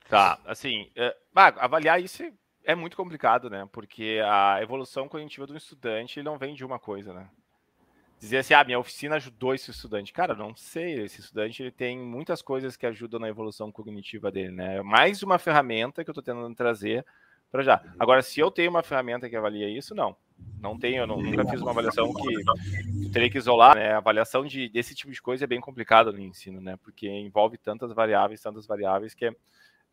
[0.10, 2.24] Tá, assim, é, avaliar isso
[2.64, 3.68] é muito complicado, né?
[3.72, 7.30] Porque a evolução cognitiva do estudante não vem de uma coisa, né?
[8.20, 10.12] Dizer assim, ah, minha oficina ajudou esse estudante.
[10.12, 14.52] Cara, não sei, esse estudante ele tem muitas coisas que ajudam na evolução cognitiva dele,
[14.52, 14.78] né?
[14.78, 17.06] É mais uma ferramenta que eu estou tentando trazer
[17.52, 17.82] para já.
[17.82, 17.92] Uhum.
[18.00, 20.16] Agora, se eu tenho uma ferramenta que avalia isso, não.
[20.60, 22.44] Não tenho, eu não, nunca fiz uma avaliação que
[23.04, 23.94] tu teria que isolar, né?
[23.94, 26.76] A avaliação de, desse tipo de coisa é bem complicada no ensino, né?
[26.78, 29.32] Porque envolve tantas variáveis, tantas variáveis que é,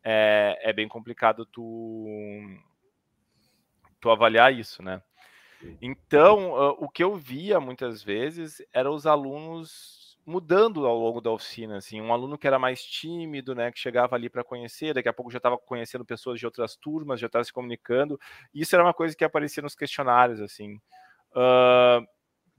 [0.03, 2.05] é, é bem complicado tu,
[3.99, 5.01] tu avaliar isso, né?
[5.81, 11.29] Então, uh, o que eu via muitas vezes eram os alunos mudando ao longo da
[11.31, 15.07] oficina, assim, um aluno que era mais tímido, né, que chegava ali para conhecer, daqui
[15.07, 18.19] a pouco já estava conhecendo pessoas de outras turmas, já estava se comunicando.
[18.53, 20.79] Isso era uma coisa que aparecia nos questionários, assim.
[21.31, 22.05] Uh,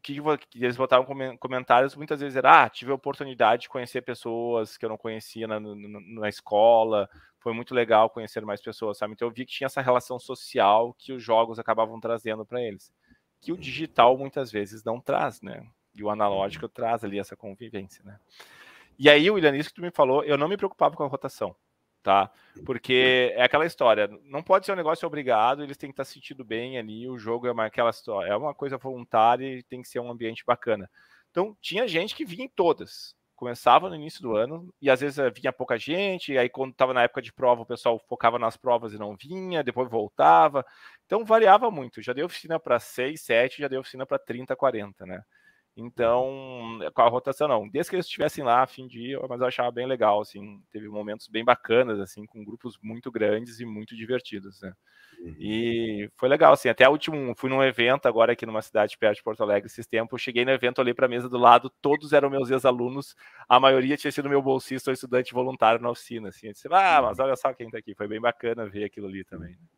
[0.03, 1.05] que, que, eles botavam
[1.41, 5.49] comentários muitas vezes era, ah, tive a oportunidade de conhecer pessoas que eu não conhecia
[5.49, 7.09] na, na, na escola,
[7.41, 9.15] foi muito legal conhecer mais pessoas, sabe?
[9.15, 12.93] Então eu vi que tinha essa relação social que os jogos acabavam trazendo para eles,
[13.41, 15.67] que o digital muitas vezes não traz, né?
[15.97, 18.19] E o analógico traz ali essa convivência, né?
[18.99, 21.55] E aí, William, isso que tu me falou, eu não me preocupava com a rotação,
[22.03, 22.31] tá?
[22.65, 26.45] Porque é aquela história, não pode ser um negócio obrigado, eles têm que estar sentindo
[26.45, 29.89] bem ali, o jogo é uma, aquela história, é uma coisa voluntária e tem que
[29.89, 30.91] ser um ambiente bacana.
[31.31, 35.19] Então, tinha gente que vinha em todas, começava no início do ano e às vezes
[35.35, 38.95] vinha pouca gente, aí quando estava na época de prova o pessoal focava nas provas
[38.95, 40.65] e não vinha, depois voltava.
[41.05, 42.01] Então variava muito.
[42.03, 45.23] Já deu oficina para 6, 7, já deu oficina para 30, 40, né?
[45.77, 47.69] Então, com a rotação não.
[47.69, 50.63] Desde que eles estivessem lá a fim de ir, mas eu achava bem legal, assim,
[50.71, 54.73] teve momentos bem bacanas, assim, com grupos muito grandes e muito divertidos, né?
[55.21, 55.37] Uhum.
[55.39, 59.17] E foi legal, assim, até o último, fui num evento agora aqui numa cidade perto
[59.17, 62.15] de Porto Alegre esses tempos, cheguei no evento, olhei para a mesa do lado, todos
[62.15, 63.15] eram meus ex-alunos,
[63.47, 67.03] a maioria tinha sido meu bolsista ou estudante voluntário na oficina, assim, eu disse, ah,
[67.03, 69.51] mas olha só quem tá aqui, foi bem bacana ver aquilo ali também.
[69.51, 69.76] Né?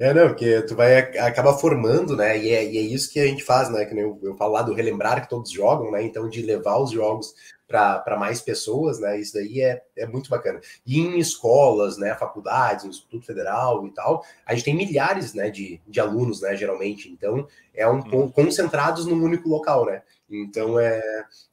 [0.00, 2.38] É, não, porque tu vai acaba formando, né?
[2.38, 3.84] E é, e é isso que a gente faz, né?
[3.84, 6.02] Que eu, eu falo lá do relembrar que todos jogam, né?
[6.02, 7.34] Então, de levar os jogos
[7.70, 9.20] para mais pessoas, né?
[9.20, 10.60] Isso daí é, é muito bacana.
[10.84, 12.14] E em escolas, né?
[12.16, 15.50] Faculdades, no Instituto Federal e tal, a gente tem milhares, né?
[15.50, 16.56] De, de alunos, né?
[16.56, 17.08] Geralmente.
[17.08, 18.28] Então, é um uhum.
[18.28, 20.02] concentrados num único local, né?
[20.28, 21.00] Então, é,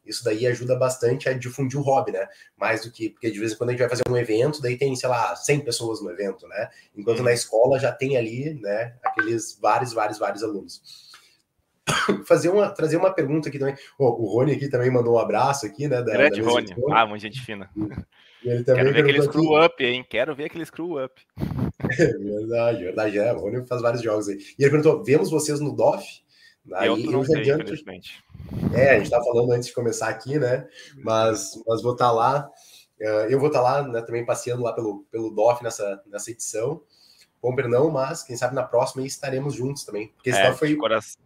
[0.05, 2.27] isso daí ajuda bastante a difundir o hobby, né?
[2.57, 4.75] Mais do que, porque de vez em quando a gente vai fazer um evento, daí
[4.75, 6.69] tem, sei lá, 100 pessoas no evento, né?
[6.95, 7.35] Enquanto na uhum.
[7.35, 10.81] escola já tem ali, né, aqueles vários, vários, vários alunos.
[12.27, 13.75] Fazer uma, trazer uma pergunta aqui também.
[13.97, 16.01] Oh, o Rony aqui também mandou um abraço aqui, né?
[16.01, 16.75] Da, Grande da Rony.
[16.91, 17.69] Ah, muita gente fina.
[18.43, 20.05] Ele também Quero ver aquele screw up, hein?
[20.09, 21.21] Quero ver aquele screw up.
[21.97, 23.19] verdade, verdade.
[23.19, 24.37] É, o Rony faz vários jogos aí.
[24.57, 26.05] E ele perguntou: vemos vocês no DOF?
[26.73, 27.63] Aí eu, eu já adianto.
[27.63, 28.23] Infelizmente.
[28.73, 30.67] É, a gente estava falando antes de começar aqui, né?
[30.97, 32.49] Mas, mas vou estar tá lá.
[32.99, 36.31] Uh, eu vou estar tá lá né, também passeando lá pelo, pelo DOF nessa, nessa
[36.31, 36.81] edição.
[37.41, 40.09] Bom, perdão, mas quem sabe na próxima estaremos juntos também.
[40.09, 40.69] Porque esse é, foi.
[40.69, 41.21] De coração,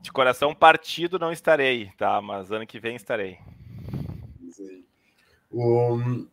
[0.00, 2.20] de coração partido não estarei, tá?
[2.20, 3.38] Mas ano que vem estarei.
[5.52, 6.26] Um,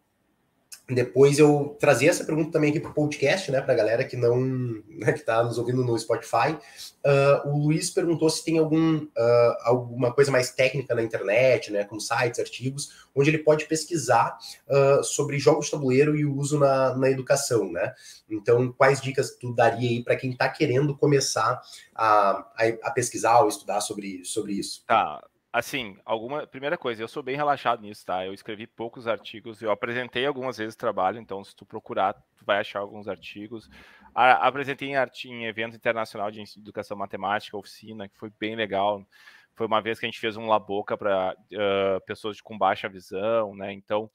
[0.94, 4.16] depois eu trazia essa pergunta também aqui para o podcast, né, para a galera que
[4.16, 6.58] não, né, que está nos ouvindo no Spotify.
[7.06, 11.84] Uh, o Luiz perguntou se tem algum, uh, alguma coisa mais técnica na internet, né,
[11.84, 16.60] como sites, artigos, onde ele pode pesquisar uh, sobre jogos de tabuleiro e o uso
[16.60, 17.94] na, na educação, né?
[18.30, 21.62] Então, quais dicas tu daria aí para quem está querendo começar
[21.94, 24.84] a, a, a, pesquisar ou estudar sobre, sobre isso?
[24.88, 25.22] Tá,
[25.54, 28.26] Assim, alguma primeira coisa, eu sou bem relaxado nisso, tá?
[28.26, 32.58] Eu escrevi poucos artigos, eu apresentei algumas vezes trabalho, então se tu procurar, tu vai
[32.60, 33.70] achar alguns artigos.
[34.16, 39.06] A, apresentei em, art, em evento internacional de educação matemática, oficina, que foi bem legal.
[39.54, 43.56] Foi uma vez que a gente fez um laboca para uh, pessoas com baixa visão,
[43.56, 43.72] né?
[43.72, 44.10] Então,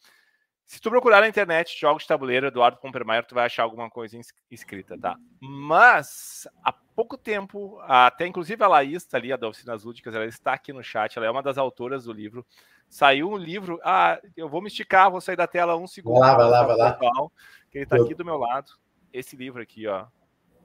[0.68, 4.20] se tu procurar na internet jogos de tabuleiro Eduardo Pompermaier, tu vai achar alguma coisa
[4.50, 5.16] escrita, tá?
[5.40, 10.26] Mas há pouco tempo, até inclusive a Laís tá ali, a da Oficinas Lúdicas, ela
[10.26, 12.44] está aqui no chat, ela é uma das autoras do livro.
[12.86, 16.20] Saiu um livro, ah, eu vou me esticar, vou sair da tela um segundo.
[16.20, 17.28] Vai lá, vai lá, vai lá.
[17.70, 18.72] Que ele tá aqui do meu lado.
[19.10, 20.04] Esse livro aqui, ó.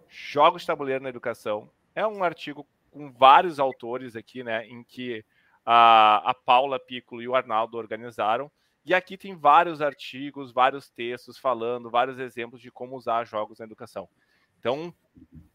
[0.09, 1.69] Jogos de Tabuleiro na Educação.
[1.95, 5.23] É um artigo com vários autores aqui, né, em que
[5.65, 8.51] a, a Paula Piccolo e o Arnaldo organizaram
[8.85, 13.65] e aqui tem vários artigos, vários textos falando, vários exemplos de como usar jogos na
[13.65, 14.09] educação.
[14.59, 14.93] Então,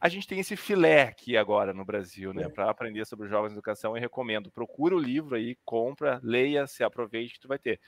[0.01, 3.57] a gente tem esse filé aqui agora no Brasil, né, para aprender sobre jogos na
[3.57, 3.97] educação.
[3.97, 7.81] Eu recomendo, procura o livro aí, compra, leia, se aproveite que tu vai ter.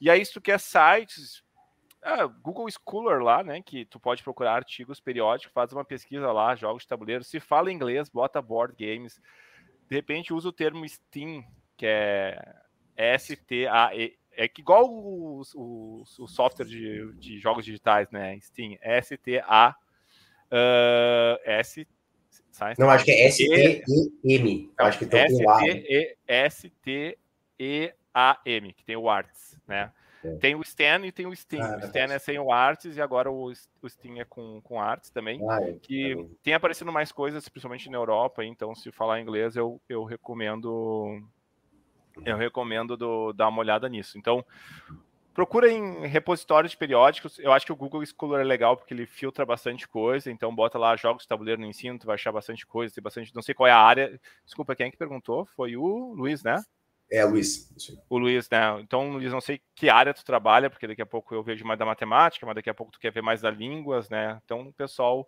[0.00, 1.42] E aí, se tu quer sites,
[2.02, 6.56] ah, Google Scholar lá, né, que tu pode procurar artigos periódicos, faz uma pesquisa lá,
[6.56, 7.22] jogos de tabuleiro.
[7.22, 9.20] Se fala inglês, bota board games.
[9.88, 11.44] De repente, usa o termo Steam,
[11.76, 12.56] que é
[12.96, 18.38] S-T-A-E é que igual o, o, o software de, de, jogos digitais, né?
[18.40, 19.76] Steam, S-T-A
[20.52, 21.86] uh, S.
[22.78, 24.72] Não, acho que é S-T-E-M.
[24.78, 25.60] Acho que tem o A.
[26.26, 27.12] S-T-E-A-M,
[28.74, 29.90] que tem o Arts, né?
[30.24, 30.36] É.
[30.36, 31.62] Tem o Stan e tem o Steam.
[31.62, 34.80] Ah, o Stan é sem o Arts e agora o, o Steam é com, com
[34.80, 35.40] Arts também.
[35.48, 35.72] Ah, é.
[35.82, 38.44] Que é tem aparecendo mais coisas, principalmente na Europa.
[38.44, 41.20] Então, se falar inglês, eu, eu recomendo.
[42.24, 44.18] Eu recomendo do, dar uma olhada nisso.
[44.18, 44.44] Então,
[45.34, 47.38] Procura em repositórios periódicos.
[47.38, 50.30] Eu acho que o Google Scholar é legal porque ele filtra bastante coisa.
[50.30, 52.94] Então, bota lá jogos de tabuleiro no ensino, tu vai achar bastante coisa.
[52.94, 53.34] Tem bastante.
[53.34, 54.20] Não sei qual é a área.
[54.44, 55.46] Desculpa, quem é que perguntou?
[55.46, 56.62] Foi o Luiz, né?
[57.10, 57.72] É, Luiz.
[58.10, 58.78] O Luiz, né?
[58.80, 61.78] Então, Luiz, não sei que área tu trabalha, porque daqui a pouco eu vejo mais
[61.78, 64.38] da matemática, mas daqui a pouco tu quer ver mais da línguas, né?
[64.44, 65.26] Então, o pessoal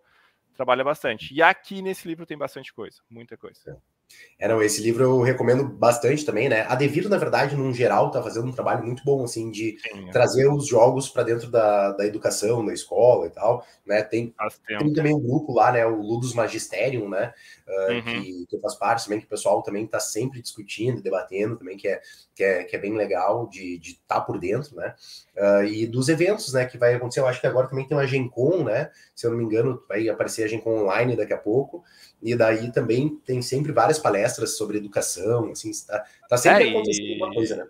[0.55, 1.33] trabalha bastante.
[1.33, 3.59] E aqui nesse livro tem bastante coisa, muita coisa.
[3.71, 3.94] É.
[4.37, 6.65] É, não, esse livro eu recomendo bastante também, né?
[6.67, 10.09] A Devir, na verdade, num geral, tá fazendo um trabalho muito bom, assim, de Sim,
[10.09, 10.11] é.
[10.11, 14.03] trazer os jogos para dentro da, da educação, da escola e tal, né?
[14.03, 14.33] Tem,
[14.67, 15.85] tem também um grupo lá, né?
[15.85, 17.33] O Ludus Magisterium, né?
[17.65, 18.03] Uh, uhum.
[18.03, 21.87] que, que faz parte também, que o pessoal também tá sempre discutindo, debatendo também, que
[21.87, 22.01] é,
[22.35, 24.93] que é, que é bem legal de estar tá por dentro, né?
[25.37, 26.65] Uh, e dos eventos, né?
[26.65, 28.91] Que vai acontecer, eu acho que agora também tem uma Gen Con, né?
[29.15, 31.83] Se eu não me engano, vai aparecer a Gen Con online daqui a pouco,
[32.25, 37.11] e daí também tem sempre várias palestras sobre educação, assim, está tá sempre é, acontecendo
[37.11, 37.67] alguma coisa, né?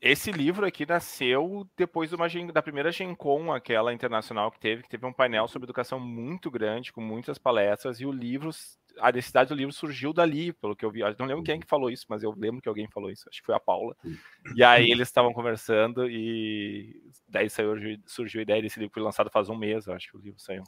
[0.00, 4.82] Esse livro aqui nasceu depois de uma, da primeira Gen Con, aquela internacional que teve,
[4.82, 8.48] que teve um painel sobre educação muito grande, com muitas palestras, e o livro,
[8.98, 11.00] a necessidade do livro surgiu dali, pelo que eu vi.
[11.00, 13.28] Eu não lembro quem é que falou isso, mas eu lembro que alguém falou isso,
[13.28, 13.94] acho que foi a Paula.
[14.56, 17.74] E aí eles estavam conversando e daí saiu,
[18.06, 20.64] surgiu a ideia desse livro, foi lançado faz um mês, acho que o livro saiu.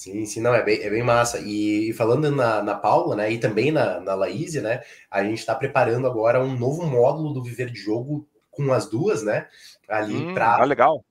[0.00, 1.40] Sim, sim, não, é bem, é bem massa.
[1.40, 5.40] E, e falando na, na Paula, né, e também na, na Laís, né, a gente
[5.40, 9.46] está preparando agora um novo módulo do Viver de Jogo com as duas, né,
[9.86, 10.56] ali hum, para...
[10.56, 11.04] Ah, legal.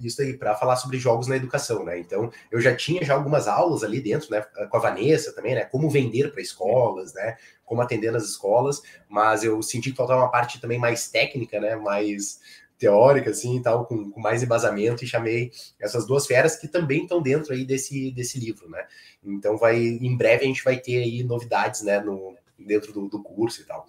[0.00, 1.96] Isso aí, para falar sobre jogos na educação, né?
[2.00, 5.66] Então, eu já tinha já algumas aulas ali dentro, né, com a Vanessa também, né,
[5.66, 10.30] como vender para escolas, né, como atender nas escolas, mas eu senti que faltava uma
[10.30, 12.40] parte também mais técnica, né, mais
[12.78, 17.02] teórica, assim, e tal, com, com, mais embasamento, e chamei essas duas feras que também
[17.02, 18.86] estão dentro aí desse, desse livro, né?
[19.22, 23.22] Então, vai, em breve a gente vai ter aí novidades, né, no, dentro do, do
[23.22, 23.86] curso e tal.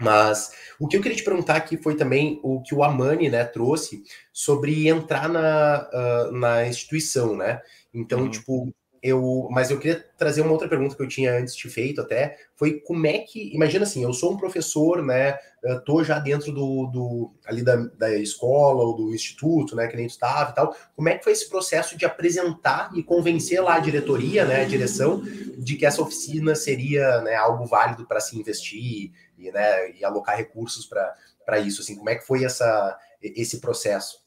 [0.00, 3.44] Mas o que eu queria te perguntar aqui foi também o que o Amani, né,
[3.44, 7.60] trouxe sobre entrar na, uh, na instituição, né?
[7.92, 8.30] Então, uhum.
[8.30, 12.00] tipo, eu, mas eu queria trazer uma outra pergunta que eu tinha antes te feito
[12.00, 16.18] até, foi como é que, imagina assim, eu sou um professor, né, eu tô já
[16.18, 20.50] dentro do, do ali da, da escola ou do instituto, né, que nem tu estava
[20.50, 24.44] e tal, como é que foi esse processo de apresentar e convencer lá a diretoria,
[24.44, 25.22] né, a direção,
[25.56, 30.36] de que essa oficina seria, né, algo válido para se investir e, né, e alocar
[30.36, 34.22] recursos para isso, assim, como é que foi essa, esse processo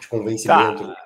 [0.00, 0.86] de convencimento?
[0.86, 0.96] Tá.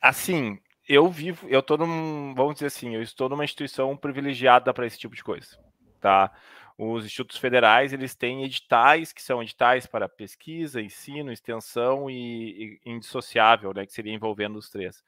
[0.00, 0.58] Assim,
[0.88, 4.98] eu vivo, eu tô num, vamos dizer assim, eu estou numa instituição privilegiada para esse
[4.98, 5.58] tipo de coisa,
[6.00, 6.32] tá?
[6.78, 12.90] Os institutos federais, eles têm editais, que são editais para pesquisa, ensino, extensão e, e
[12.90, 15.02] indissociável, né, que seria envolvendo os três.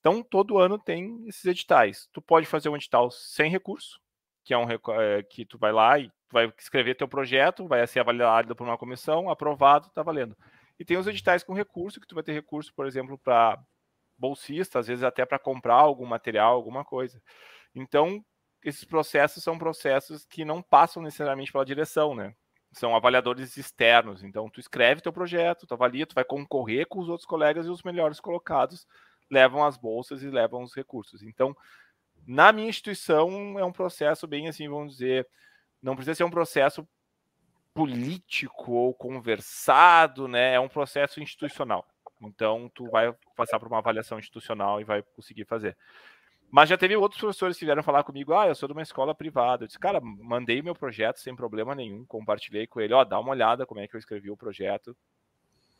[0.00, 2.08] Então, todo ano tem esses editais.
[2.12, 3.98] Tu pode fazer um edital sem recurso,
[4.44, 8.00] que é um é, que tu vai lá e vai escrever teu projeto, vai ser
[8.00, 10.36] avaliado por uma comissão, aprovado, tá valendo.
[10.78, 13.58] E tem os editais com recurso, que tu vai ter recurso, por exemplo, para
[14.18, 17.20] bolsista, às vezes até para comprar algum material, alguma coisa.
[17.74, 18.24] Então,
[18.62, 22.34] esses processos são processos que não passam necessariamente pela direção, né?
[22.72, 24.24] São avaliadores externos.
[24.24, 27.70] Então, tu escreve teu projeto, tu avalia, tu vai concorrer com os outros colegas e
[27.70, 28.86] os melhores colocados
[29.30, 31.22] levam as bolsas e levam os recursos.
[31.22, 31.56] Então,
[32.26, 35.28] na minha instituição é um processo bem assim, vamos dizer,
[35.82, 36.86] não precisa ser um processo
[37.74, 40.54] político ou conversado, né?
[40.54, 41.86] É um processo institucional.
[42.28, 45.76] Então, tu vai passar por uma avaliação institucional e vai conseguir fazer.
[46.50, 49.14] Mas já teve outros professores que vieram falar comigo: ah, eu sou de uma escola
[49.14, 49.64] privada.
[49.64, 53.30] Eu disse, cara, mandei meu projeto sem problema nenhum, compartilhei com ele, ó, dá uma
[53.30, 54.96] olhada como é que eu escrevi o projeto,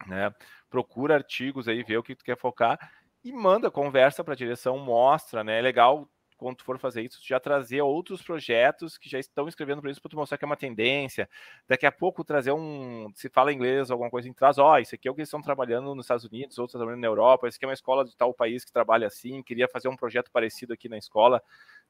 [0.07, 0.35] né?
[0.69, 2.79] Procura artigos aí, vê o que tu quer focar
[3.23, 5.59] e manda, conversa para a direção, mostra, né?
[5.59, 6.09] É legal
[6.45, 10.11] quando for fazer isso, já trazer outros projetos que já estão escrevendo para isso, para
[10.11, 11.27] tu mostrar que é uma tendência.
[11.67, 14.95] Daqui a pouco trazer um, se fala inglês, alguma coisa, em traz, ó, oh, isso
[14.95, 17.57] aqui é o que eles estão trabalhando nos Estados Unidos, outros trabalhando na Europa, isso
[17.57, 20.75] aqui é uma escola de tal país que trabalha assim, queria fazer um projeto parecido
[20.75, 21.43] aqui na escola.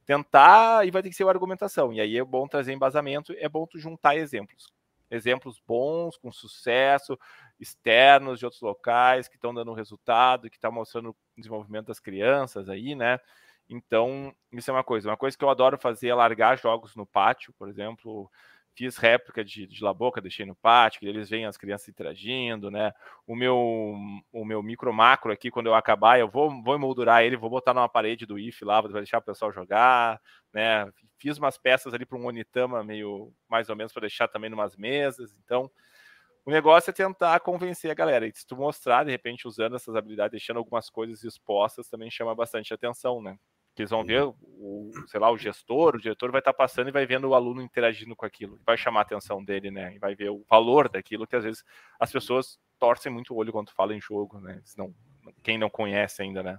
[0.07, 1.93] Tentar, e vai ter que ser uma argumentação.
[1.93, 4.73] E aí é bom trazer embasamento, é bom tu juntar exemplos.
[5.11, 7.19] Exemplos bons, com sucesso,
[7.59, 11.99] externos de outros locais que estão dando resultado, que estão tá mostrando o desenvolvimento das
[11.99, 13.19] crianças aí, né?
[13.68, 15.09] Então, isso é uma coisa.
[15.09, 18.31] Uma coisa que eu adoro fazer é largar jogos no pátio, por exemplo.
[18.77, 22.92] Fiz réplica de, de Laboca, deixei no pátio, que eles veem as crianças interagindo, né?
[23.27, 23.57] O meu,
[24.33, 27.72] o meu micro macro aqui, quando eu acabar, eu vou, vou emoldurar ele, vou botar
[27.72, 30.20] numa parede do IF lá, vou deixar o pessoal jogar,
[30.53, 30.90] né?
[31.18, 34.77] Fiz umas peças ali para um Onitama meio mais ou menos para deixar também numas
[34.77, 35.33] mesas.
[35.44, 35.70] Então,
[36.46, 38.27] O negócio é tentar convencer a galera.
[38.27, 42.35] E se tu mostrar, de repente, usando essas habilidades, deixando algumas coisas expostas, também chama
[42.35, 43.38] bastante atenção, né?
[43.75, 46.89] Que eles vão ver o, sei lá, o gestor, o diretor vai estar tá passando
[46.89, 48.59] e vai vendo o aluno interagindo com aquilo.
[48.65, 49.95] Vai chamar a atenção dele, né?
[49.95, 51.65] E vai ver o valor daquilo que às vezes
[51.99, 54.61] as pessoas torcem muito o olho quando falam em jogo, né?
[55.43, 56.59] Quem não conhece ainda, né?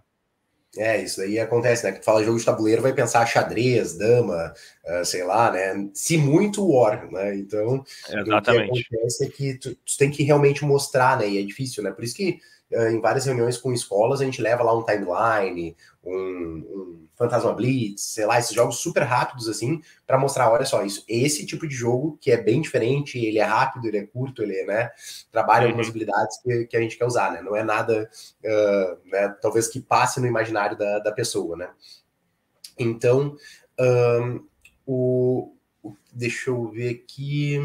[0.77, 1.93] É, isso aí acontece, né?
[1.93, 4.53] Que tu fala jogo de tabuleiro, vai pensar xadrez, dama,
[4.85, 5.89] uh, sei lá, né?
[5.93, 7.35] Se muito war, né?
[7.35, 8.71] Então, Exatamente.
[8.71, 11.29] o que acontece é que tu, tu, tem que realmente mostrar, né?
[11.29, 11.91] E é difícil, né?
[11.91, 12.39] Por isso que
[12.71, 18.01] em várias reuniões com escolas a gente leva lá um timeline, um, um Fantasma Blitz,
[18.01, 21.73] sei lá, esses jogos super rápidos assim, para mostrar, olha só, isso, esse tipo de
[21.73, 24.91] jogo que é bem diferente, ele é rápido, ele é curto, ele é, né,
[25.31, 25.67] trabalha uhum.
[25.69, 27.41] algumas habilidades que, que, a gente quer usar, né?
[27.41, 28.09] Não é nada,
[28.43, 31.69] uh, né, talvez que passe no imaginário da, da pessoa, né?
[32.77, 33.37] Então,
[33.79, 34.45] um,
[34.85, 37.57] o, o, deixa eu ver aqui.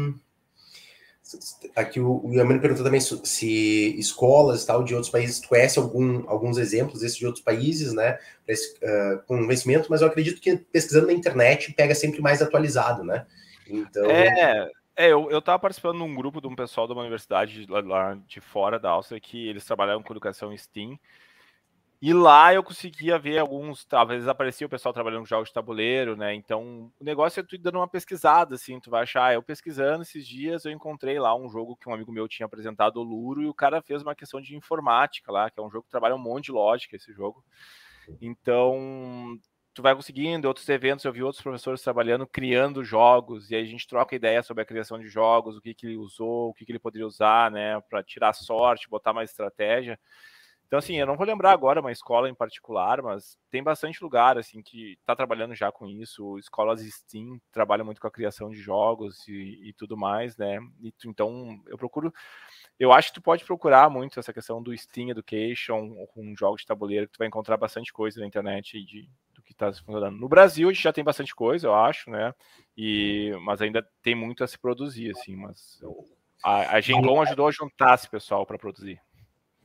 [1.75, 6.57] Aqui o, o Yamani perguntou também se escolas tal de outros países, conhece algum, alguns
[6.57, 8.17] exemplos desses de outros países, né?
[8.47, 13.03] Esse, uh, com investimento, mas eu acredito que pesquisando na internet pega sempre mais atualizado,
[13.03, 13.25] né?
[13.67, 14.05] Então.
[14.05, 17.81] É, é eu, eu tava participando num grupo de um pessoal de uma universidade lá,
[17.81, 20.99] lá de fora da Áustria que eles trabalhavam com educação STEAM
[22.01, 26.15] e lá eu conseguia ver alguns, talvez aparecia o pessoal trabalhando com jogos de tabuleiro,
[26.17, 26.33] né?
[26.33, 29.33] Então o negócio é tu dando uma pesquisada, assim, tu vai achar.
[29.35, 32.97] Eu pesquisando esses dias, eu encontrei lá um jogo que um amigo meu tinha apresentado,
[32.97, 35.83] o Luro, e o cara fez uma questão de informática lá, que é um jogo
[35.83, 37.43] que trabalha um monte de lógica, esse jogo.
[38.19, 39.39] Então
[39.73, 43.65] tu vai conseguindo, outros eventos, eu vi outros professores trabalhando, criando jogos, e aí a
[43.65, 46.65] gente troca ideia sobre a criação de jogos, o que, que ele usou, o que,
[46.65, 49.99] que ele poderia usar, né, para tirar sorte, botar mais estratégia.
[50.71, 54.37] Então, assim, eu não vou lembrar agora uma escola em particular, mas tem bastante lugar,
[54.37, 56.39] assim, que está trabalhando já com isso.
[56.39, 60.59] Escolas Steam trabalham muito com a criação de jogos e, e tudo mais, né?
[60.79, 62.13] E, então, eu procuro...
[62.79, 66.67] Eu acho que tu pode procurar muito essa questão do Steam Education, com jogos de
[66.67, 70.17] tabuleiro, que tu vai encontrar bastante coisa na internet de, do que está funcionando.
[70.17, 72.33] No Brasil, a gente já tem bastante coisa, eu acho, né?
[72.77, 75.81] E, mas ainda tem muito a se produzir, assim, mas...
[76.41, 79.01] A, a Gencom ajudou a juntar esse pessoal para produzir.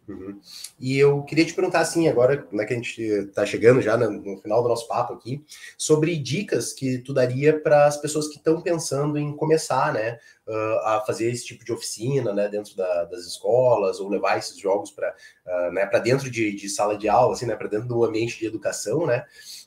[0.08, 0.40] Uhum.
[0.78, 4.10] E eu queria te perguntar assim, agora né, que a gente está chegando já no,
[4.10, 5.44] no, final do nosso papo aqui,
[5.76, 10.78] sobre dicas que tu daria para as pessoas que estão pensando em começar, né, uh,
[10.84, 14.90] a fazer esse tipo de oficina, né, dentro da, das escolas ou levar esses jogos
[14.92, 15.14] para,
[15.46, 18.38] uh, né, para dentro de, de, sala de aula, assim, né, para dentro do ambiente
[18.38, 19.24] de educação, né?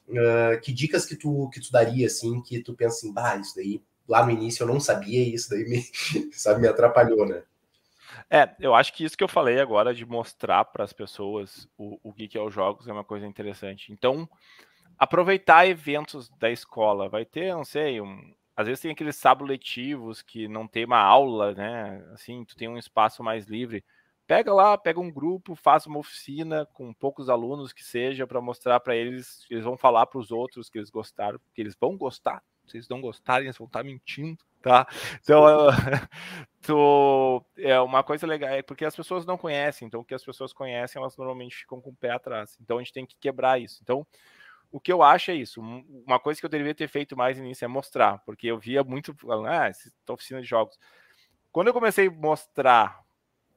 [0.08, 3.56] Uh, que dicas que tu que tu daria assim, que tu pensa assim, bah, isso
[3.56, 5.86] daí lá no início eu não sabia, isso daí me,
[6.34, 7.44] sabe, me atrapalhou, né?
[8.30, 12.00] É, eu acho que isso que eu falei agora de mostrar para as pessoas o,
[12.04, 13.92] o que, que é os jogos é uma coisa interessante.
[13.92, 14.30] Então,
[14.98, 17.10] aproveitar eventos da escola.
[17.10, 21.00] Vai ter, não sei, um, às vezes tem aqueles sábados letivos que não tem uma
[21.00, 22.04] aula, né?
[22.14, 23.84] Assim, tu tem um espaço mais livre.
[24.28, 28.80] Pega lá, pega um grupo, faz uma oficina com poucos alunos que seja para mostrar
[28.80, 32.44] para eles, eles vão falar para os outros que eles gostaram, que eles vão gostar.
[32.70, 34.88] Se eles não gostarem, eles vão estar tá mentindo tá?
[35.22, 35.46] Então,
[37.58, 40.54] é uma coisa legal, é porque as pessoas não conhecem, então o que as pessoas
[40.54, 42.58] conhecem, elas normalmente ficam com o pé atrás.
[42.62, 43.80] Então a gente tem que quebrar isso.
[43.82, 44.06] Então,
[44.72, 45.62] o que eu acho é isso.
[45.62, 49.16] Uma coisa que eu deveria ter feito mais início é mostrar, porque eu via muito
[49.48, 50.78] ah, essa oficina de jogos.
[51.52, 53.02] Quando eu comecei a mostrar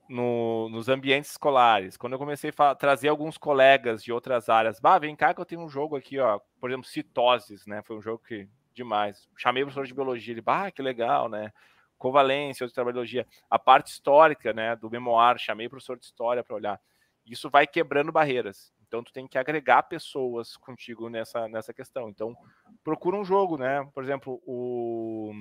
[0.08, 4.98] no, nos ambientes escolares, quando eu comecei a trazer alguns colegas de outras áreas, bah,
[4.98, 7.82] vem cá que eu tenho um jogo aqui, ó, por exemplo, Citoses, né?
[7.82, 9.28] Foi um jogo que demais.
[9.36, 11.52] Chamei o professor de biologia, ele, ah, que legal, né?
[11.98, 13.26] Covalência, outro trabalho de biologia.
[13.48, 16.80] A parte histórica, né, do memoir, chamei o professor de história para olhar.
[17.24, 18.72] Isso vai quebrando barreiras.
[18.92, 22.10] Então, tu tem que agregar pessoas contigo nessa, nessa questão.
[22.10, 22.36] Então,
[22.84, 23.88] procura um jogo, né?
[23.94, 25.32] Por exemplo, o.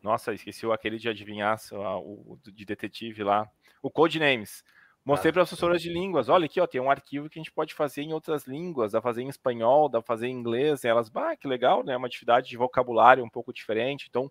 [0.00, 3.50] Nossa, esqueci aquele de adivinhar, o de detetive lá.
[3.82, 4.62] O Codenames.
[5.06, 7.72] Mostrei para professoras de línguas, olha aqui, ó, tem um arquivo que a gente pode
[7.72, 11.36] fazer em outras línguas, dá fazer em espanhol, dá fazer em inglês, e elas, bah,
[11.36, 11.96] que legal, né?
[11.96, 14.06] Uma atividade de vocabulário um pouco diferente.
[14.10, 14.28] Então,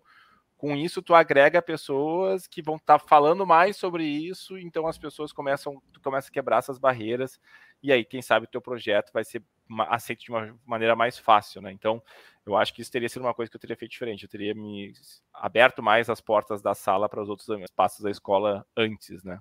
[0.54, 4.98] com isso tu agrega pessoas que vão estar tá falando mais sobre isso, então as
[4.98, 7.40] pessoas começam, tu começa a quebrar essas barreiras
[7.82, 9.42] e aí quem sabe o teu projeto vai ser
[9.88, 11.72] aceito de uma maneira mais fácil, né?
[11.72, 12.02] Então,
[12.44, 14.54] eu acho que isso teria sido uma coisa que eu teria feito diferente, eu teria
[14.54, 14.92] me
[15.32, 19.40] aberto mais as portas da sala para os outros espaços da escola antes, né?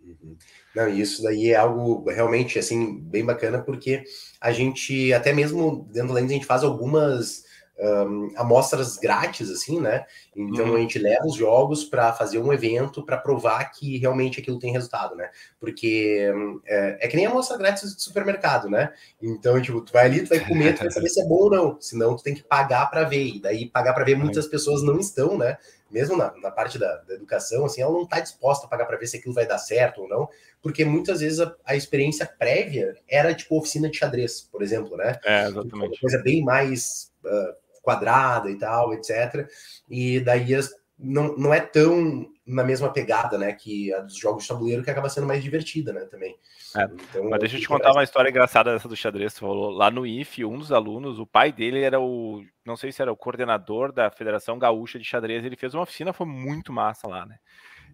[0.00, 0.36] Uhum.
[0.74, 4.04] Não, isso daí é algo realmente assim bem bacana porque
[4.40, 7.44] a gente até mesmo dentro do Lens a gente faz algumas
[7.78, 10.04] um, amostras grátis, assim, né?
[10.36, 10.76] Então uhum.
[10.76, 14.72] a gente leva os jogos para fazer um evento para provar que realmente aquilo tem
[14.72, 15.30] resultado, né?
[15.60, 16.28] Porque
[16.66, 18.92] é, é, que nem a amostra grátis do supermercado, né?
[19.22, 21.50] Então, tipo, tu vai ali, tu vai comer, tu vai saber se é bom ou
[21.50, 21.80] não.
[21.80, 23.24] Senão tu tem que pagar para ver.
[23.24, 25.56] E daí pagar para ver muitas pessoas não estão, né?
[25.90, 28.96] Mesmo na, na parte da, da, educação, assim, ela não está disposta a pagar para
[28.96, 30.28] ver se aquilo vai dar certo ou não,
[30.62, 35.18] porque muitas vezes a, a, experiência prévia era tipo oficina de xadrez, por exemplo, né?
[35.24, 35.74] É, exatamente.
[35.74, 39.48] Uma coisa bem mais uh, quadrada e tal, etc.
[39.88, 44.42] E daí as, não, não é tão na mesma pegada, né, que a dos jogos
[44.42, 46.34] de tabuleiro, que acaba sendo mais divertida, né, também.
[46.74, 49.70] É, então, mas deixa eu te contar uma história engraçada dessa do xadrez, você falou,
[49.70, 53.12] lá no IF, um dos alunos, o pai dele era o, não sei se era
[53.12, 57.26] o coordenador da Federação Gaúcha de Xadrez, ele fez uma oficina, foi muito massa lá,
[57.26, 57.36] né,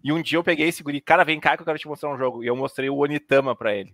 [0.03, 2.13] e um dia eu peguei esse guri, cara, vem cá que eu quero te mostrar
[2.13, 3.93] um jogo, e eu mostrei o Onitama para ele.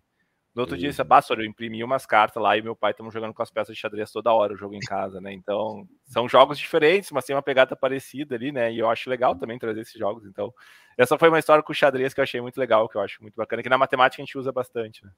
[0.54, 3.42] No outro dia, disse, eu imprimi umas cartas lá e meu pai estamos jogando com
[3.42, 5.32] as peças de xadrez toda hora o jogo em casa, né?
[5.32, 8.72] Então, são jogos diferentes, mas tem uma pegada parecida ali, né?
[8.72, 10.26] E eu acho legal também trazer esses jogos.
[10.26, 10.54] Então,
[10.98, 13.22] essa foi uma história com o xadrez que eu achei muito legal, que eu acho
[13.22, 15.12] muito bacana, que na matemática a gente usa bastante, né?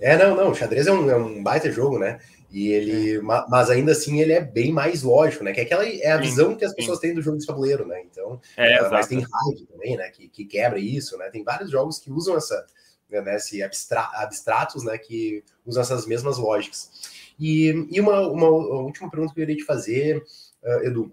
[0.00, 2.18] É, não, não, o xadrez é um, é um baita jogo, né?
[2.50, 3.20] E ele, é.
[3.20, 5.52] mas ainda assim ele é bem mais lógico, né?
[5.52, 7.08] Que aquela é a sim, visão que as pessoas sim.
[7.08, 8.00] têm do jogo de tabuleiro, né?
[8.10, 10.08] Então, é, uh, mas tem Hive também, né?
[10.08, 11.28] Que, que quebra isso, né?
[11.28, 12.64] Tem vários jogos que usam essa
[13.10, 16.90] né, abstra abstratos, né, que usam essas mesmas lógicas.
[17.38, 20.24] E, e uma, uma última pergunta que eu queria te fazer,
[20.62, 21.12] uh, Edu,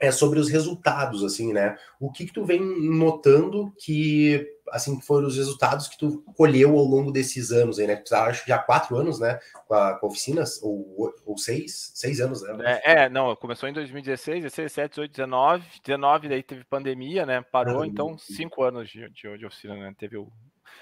[0.00, 1.76] é sobre os resultados, assim, né?
[1.98, 6.84] O que que tu vem notando que, assim, foram os resultados que tu colheu ao
[6.84, 7.96] longo desses anos aí, né?
[7.96, 9.40] Tu acho já quatro anos, né?
[9.66, 12.80] Com a, com a oficinas, ou, ou seis, seis anos, né?
[12.84, 17.42] É, é, não, começou em 2016, 16, 17, 18, 19, 19 daí teve pandemia, né?
[17.42, 19.92] Parou, ah, então cinco anos de, de, de oficina, né?
[19.98, 20.30] Teve o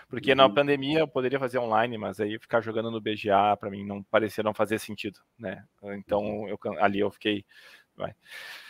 [0.09, 0.55] porque na uhum.
[0.55, 4.45] pandemia eu poderia fazer online, mas aí ficar jogando no BGA para mim não parecia
[4.45, 5.65] não fazer sentido, né?
[5.83, 7.45] Então eu, ali eu fiquei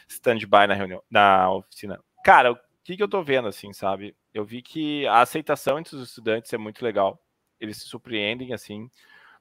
[0.08, 2.00] stand-by na reunião, na oficina.
[2.24, 4.16] Cara, o que, que eu tô vendo assim, sabe?
[4.32, 7.20] Eu vi que a aceitação entre os estudantes é muito legal.
[7.60, 8.90] Eles se surpreendem assim,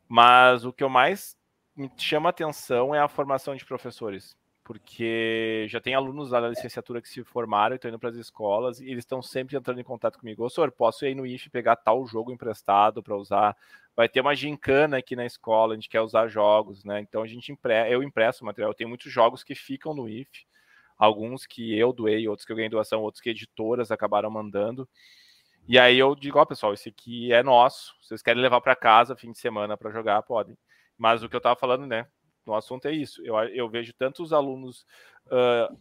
[0.08, 1.38] mas o que eu mais
[1.76, 4.36] me chama atenção é a formação de professores
[4.66, 8.16] porque já tem alunos lá da licenciatura que se formaram e estão indo para as
[8.16, 10.44] escolas e eles estão sempre entrando em contato comigo.
[10.44, 13.56] Ô, senhor, posso ir no IF pegar tal jogo emprestado para usar?
[13.96, 17.00] Vai ter uma gincana aqui na escola, a gente quer usar jogos, né?
[17.00, 17.74] Então a gente empre...
[17.92, 18.74] eu impresso o material.
[18.74, 20.48] Tenho muitos jogos que ficam no IF,
[20.98, 24.90] alguns que eu doei, outros que eu ganhei doação, outros que editoras acabaram mandando.
[25.68, 27.94] E aí eu digo, ó, oh, pessoal, esse aqui é nosso.
[28.02, 30.58] Vocês querem levar para casa fim de semana para jogar, podem.
[30.98, 32.08] Mas o que eu estava falando, né?
[32.46, 33.22] No assunto é isso.
[33.26, 34.86] Eu, eu vejo tantos alunos
[35.28, 35.78] uh,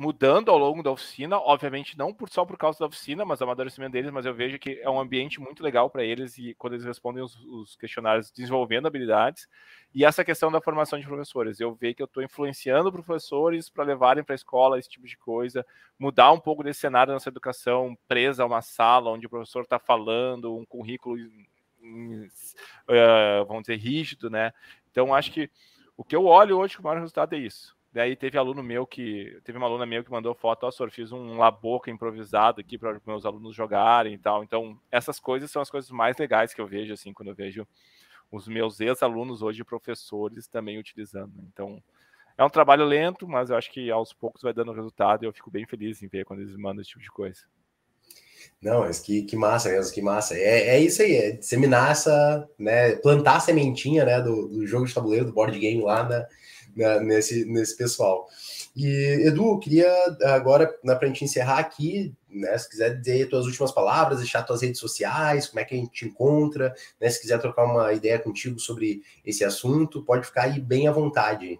[0.00, 3.44] mudando ao longo da oficina, obviamente não por, só por causa da oficina, mas o
[3.44, 6.72] amadurecimento deles, mas eu vejo que é um ambiente muito legal para eles e quando
[6.72, 9.46] eles respondem os, os, questionários desenvolvendo habilidades.
[9.94, 13.84] E essa questão da formação de professores, eu vejo que eu estou influenciando professores para
[13.84, 15.66] levarem para a escola esse tipo de coisa,
[15.98, 19.64] mudar um pouco desse cenário da nossa educação presa a uma sala onde o professor
[19.64, 24.50] está falando, um currículo, uh, vamos dizer, rígido, né?
[24.90, 25.50] Então, acho que
[26.00, 27.76] o que eu olho hoje com o maior resultado é isso.
[27.92, 29.38] Daí teve aluno meu que.
[29.44, 32.98] Teve uma aluna meu que mandou foto, ó, senhor, fiz um laboca improvisado aqui para
[33.06, 34.42] meus alunos jogarem e tal.
[34.42, 37.68] Então, essas coisas são as coisas mais legais que eu vejo, assim, quando eu vejo
[38.32, 41.34] os meus ex-alunos hoje, professores, também utilizando.
[41.52, 41.82] Então,
[42.38, 45.32] é um trabalho lento, mas eu acho que aos poucos vai dando resultado e eu
[45.34, 47.44] fico bem feliz em ver quando eles mandam esse tipo de coisa.
[48.60, 50.34] Não, mas que, que massa mesmo, que massa.
[50.34, 54.86] É, é isso aí, é disseminar essa, né, plantar a sementinha, né, do, do jogo
[54.86, 56.26] de tabuleiro, do board game lá na,
[56.76, 58.28] na, nesse, nesse pessoal.
[58.76, 59.90] E, Edu, queria
[60.24, 64.42] agora, né, para a gente encerrar aqui, né, se quiser dizer tuas últimas palavras, deixar
[64.42, 67.92] tuas redes sociais, como é que a gente te encontra, né, se quiser trocar uma
[67.92, 71.58] ideia contigo sobre esse assunto, pode ficar aí bem à vontade.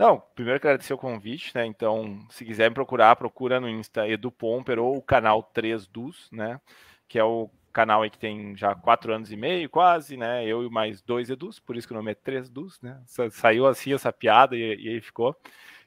[0.00, 1.66] Não, primeiro agradecer o convite, né?
[1.66, 6.26] Então, se quiser me procurar, procura no Insta Edu Pomper ou o canal 3 Dus,
[6.32, 6.58] né?
[7.06, 10.42] Que é o canal aí que tem já quatro anos e meio, quase, né?
[10.46, 12.98] Eu e mais dois Edus, por isso que o nome é 3 Dus, né?
[13.30, 15.36] Saiu assim essa piada e, e aí ficou.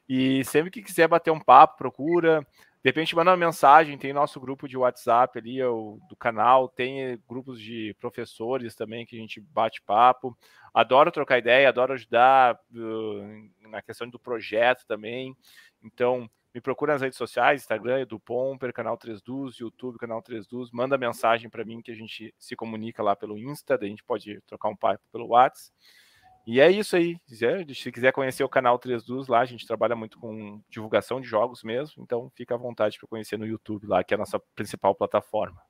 [0.08, 2.46] E sempre que quiser bater um papo, procura.
[2.84, 7.18] De repente, manda uma mensagem, tem nosso grupo de WhatsApp ali, o, do canal, tem
[7.26, 10.36] grupos de professores também que a gente bate papo.
[10.74, 15.34] Adoro trocar ideia, adoro ajudar uh, na questão do projeto também.
[15.82, 20.46] Então, me procura nas redes sociais, Instagram, do Pomper, canal 3 Dus, YouTube, canal 3
[20.46, 23.90] Dus, manda mensagem para mim que a gente se comunica lá pelo Insta, daí a
[23.92, 25.74] gente pode trocar um papo pelo WhatsApp.
[26.46, 27.16] E é isso aí.
[27.26, 31.26] Se quiser conhecer o canal 3 Dus lá, a gente trabalha muito com divulgação de
[31.26, 34.38] jogos mesmo, então fica à vontade para conhecer no YouTube lá, que é a nossa
[34.54, 35.60] principal plataforma.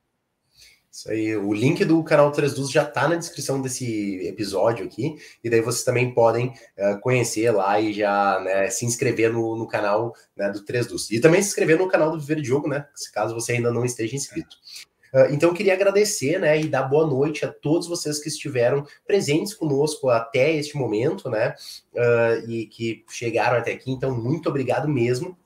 [0.95, 5.17] Isso aí, o link do canal 3 Dus já está na descrição desse episódio aqui,
[5.43, 9.67] e daí vocês também podem uh, conhecer lá e já né, se inscrever no, no
[9.67, 11.11] canal né, do 3 Dus.
[11.11, 12.87] E também se inscrever no canal do Viver de Jogo, né?
[13.13, 14.55] Caso você ainda não esteja inscrito.
[14.55, 14.94] Ah,
[15.31, 19.53] então, eu queria agradecer, né, e dar boa noite a todos vocês que estiveram presentes
[19.53, 21.55] conosco até este momento, né,
[21.93, 23.91] uh, e que chegaram até aqui.
[23.91, 25.37] Então, muito obrigado mesmo.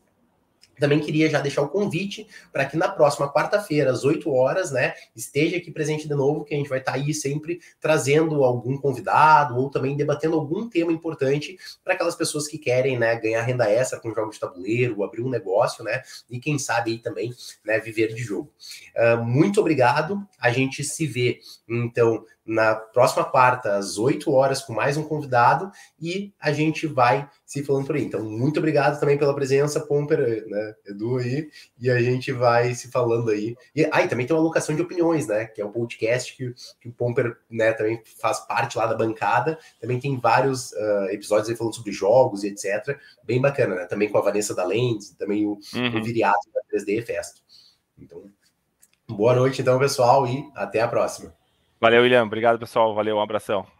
[0.79, 4.93] Também queria já deixar o convite para que na próxima quarta-feira, às 8 horas, né,
[5.15, 8.77] esteja aqui presente de novo, que a gente vai estar tá aí sempre trazendo algum
[8.77, 13.69] convidado ou também debatendo algum tema importante para aquelas pessoas que querem, né, ganhar renda
[13.69, 17.79] extra com jogos de tabuleiro, abrir um negócio, né, e quem sabe aí também, né,
[17.79, 18.51] viver de jogo.
[18.95, 20.25] Uh, muito obrigado.
[20.39, 25.71] A gente se vê, então, na próxima quarta, às 8 horas, com mais um convidado,
[25.99, 28.03] e a gente vai se falando por aí.
[28.03, 32.91] Então, muito obrigado também pela presença, Pomper, né, Edu aí, e a gente vai se
[32.91, 33.55] falando aí.
[33.75, 36.53] E aí ah, também tem uma alocação de opiniões, né, que é o podcast que,
[36.79, 39.57] que o Pomper, né, também faz parte lá da bancada.
[39.81, 42.95] Também tem vários uh, episódios aí falando sobre jogos e etc.
[43.23, 43.85] Bem bacana, né?
[43.85, 45.99] Também com a Vanessa da Lens, também o, uhum.
[45.99, 47.41] o Viriato da 3D Festa.
[47.97, 48.25] Então,
[49.07, 51.33] boa noite então, pessoal, e até a próxima.
[51.81, 52.23] Valeu, William.
[52.23, 52.93] Obrigado, pessoal.
[52.93, 53.78] Valeu, um abração.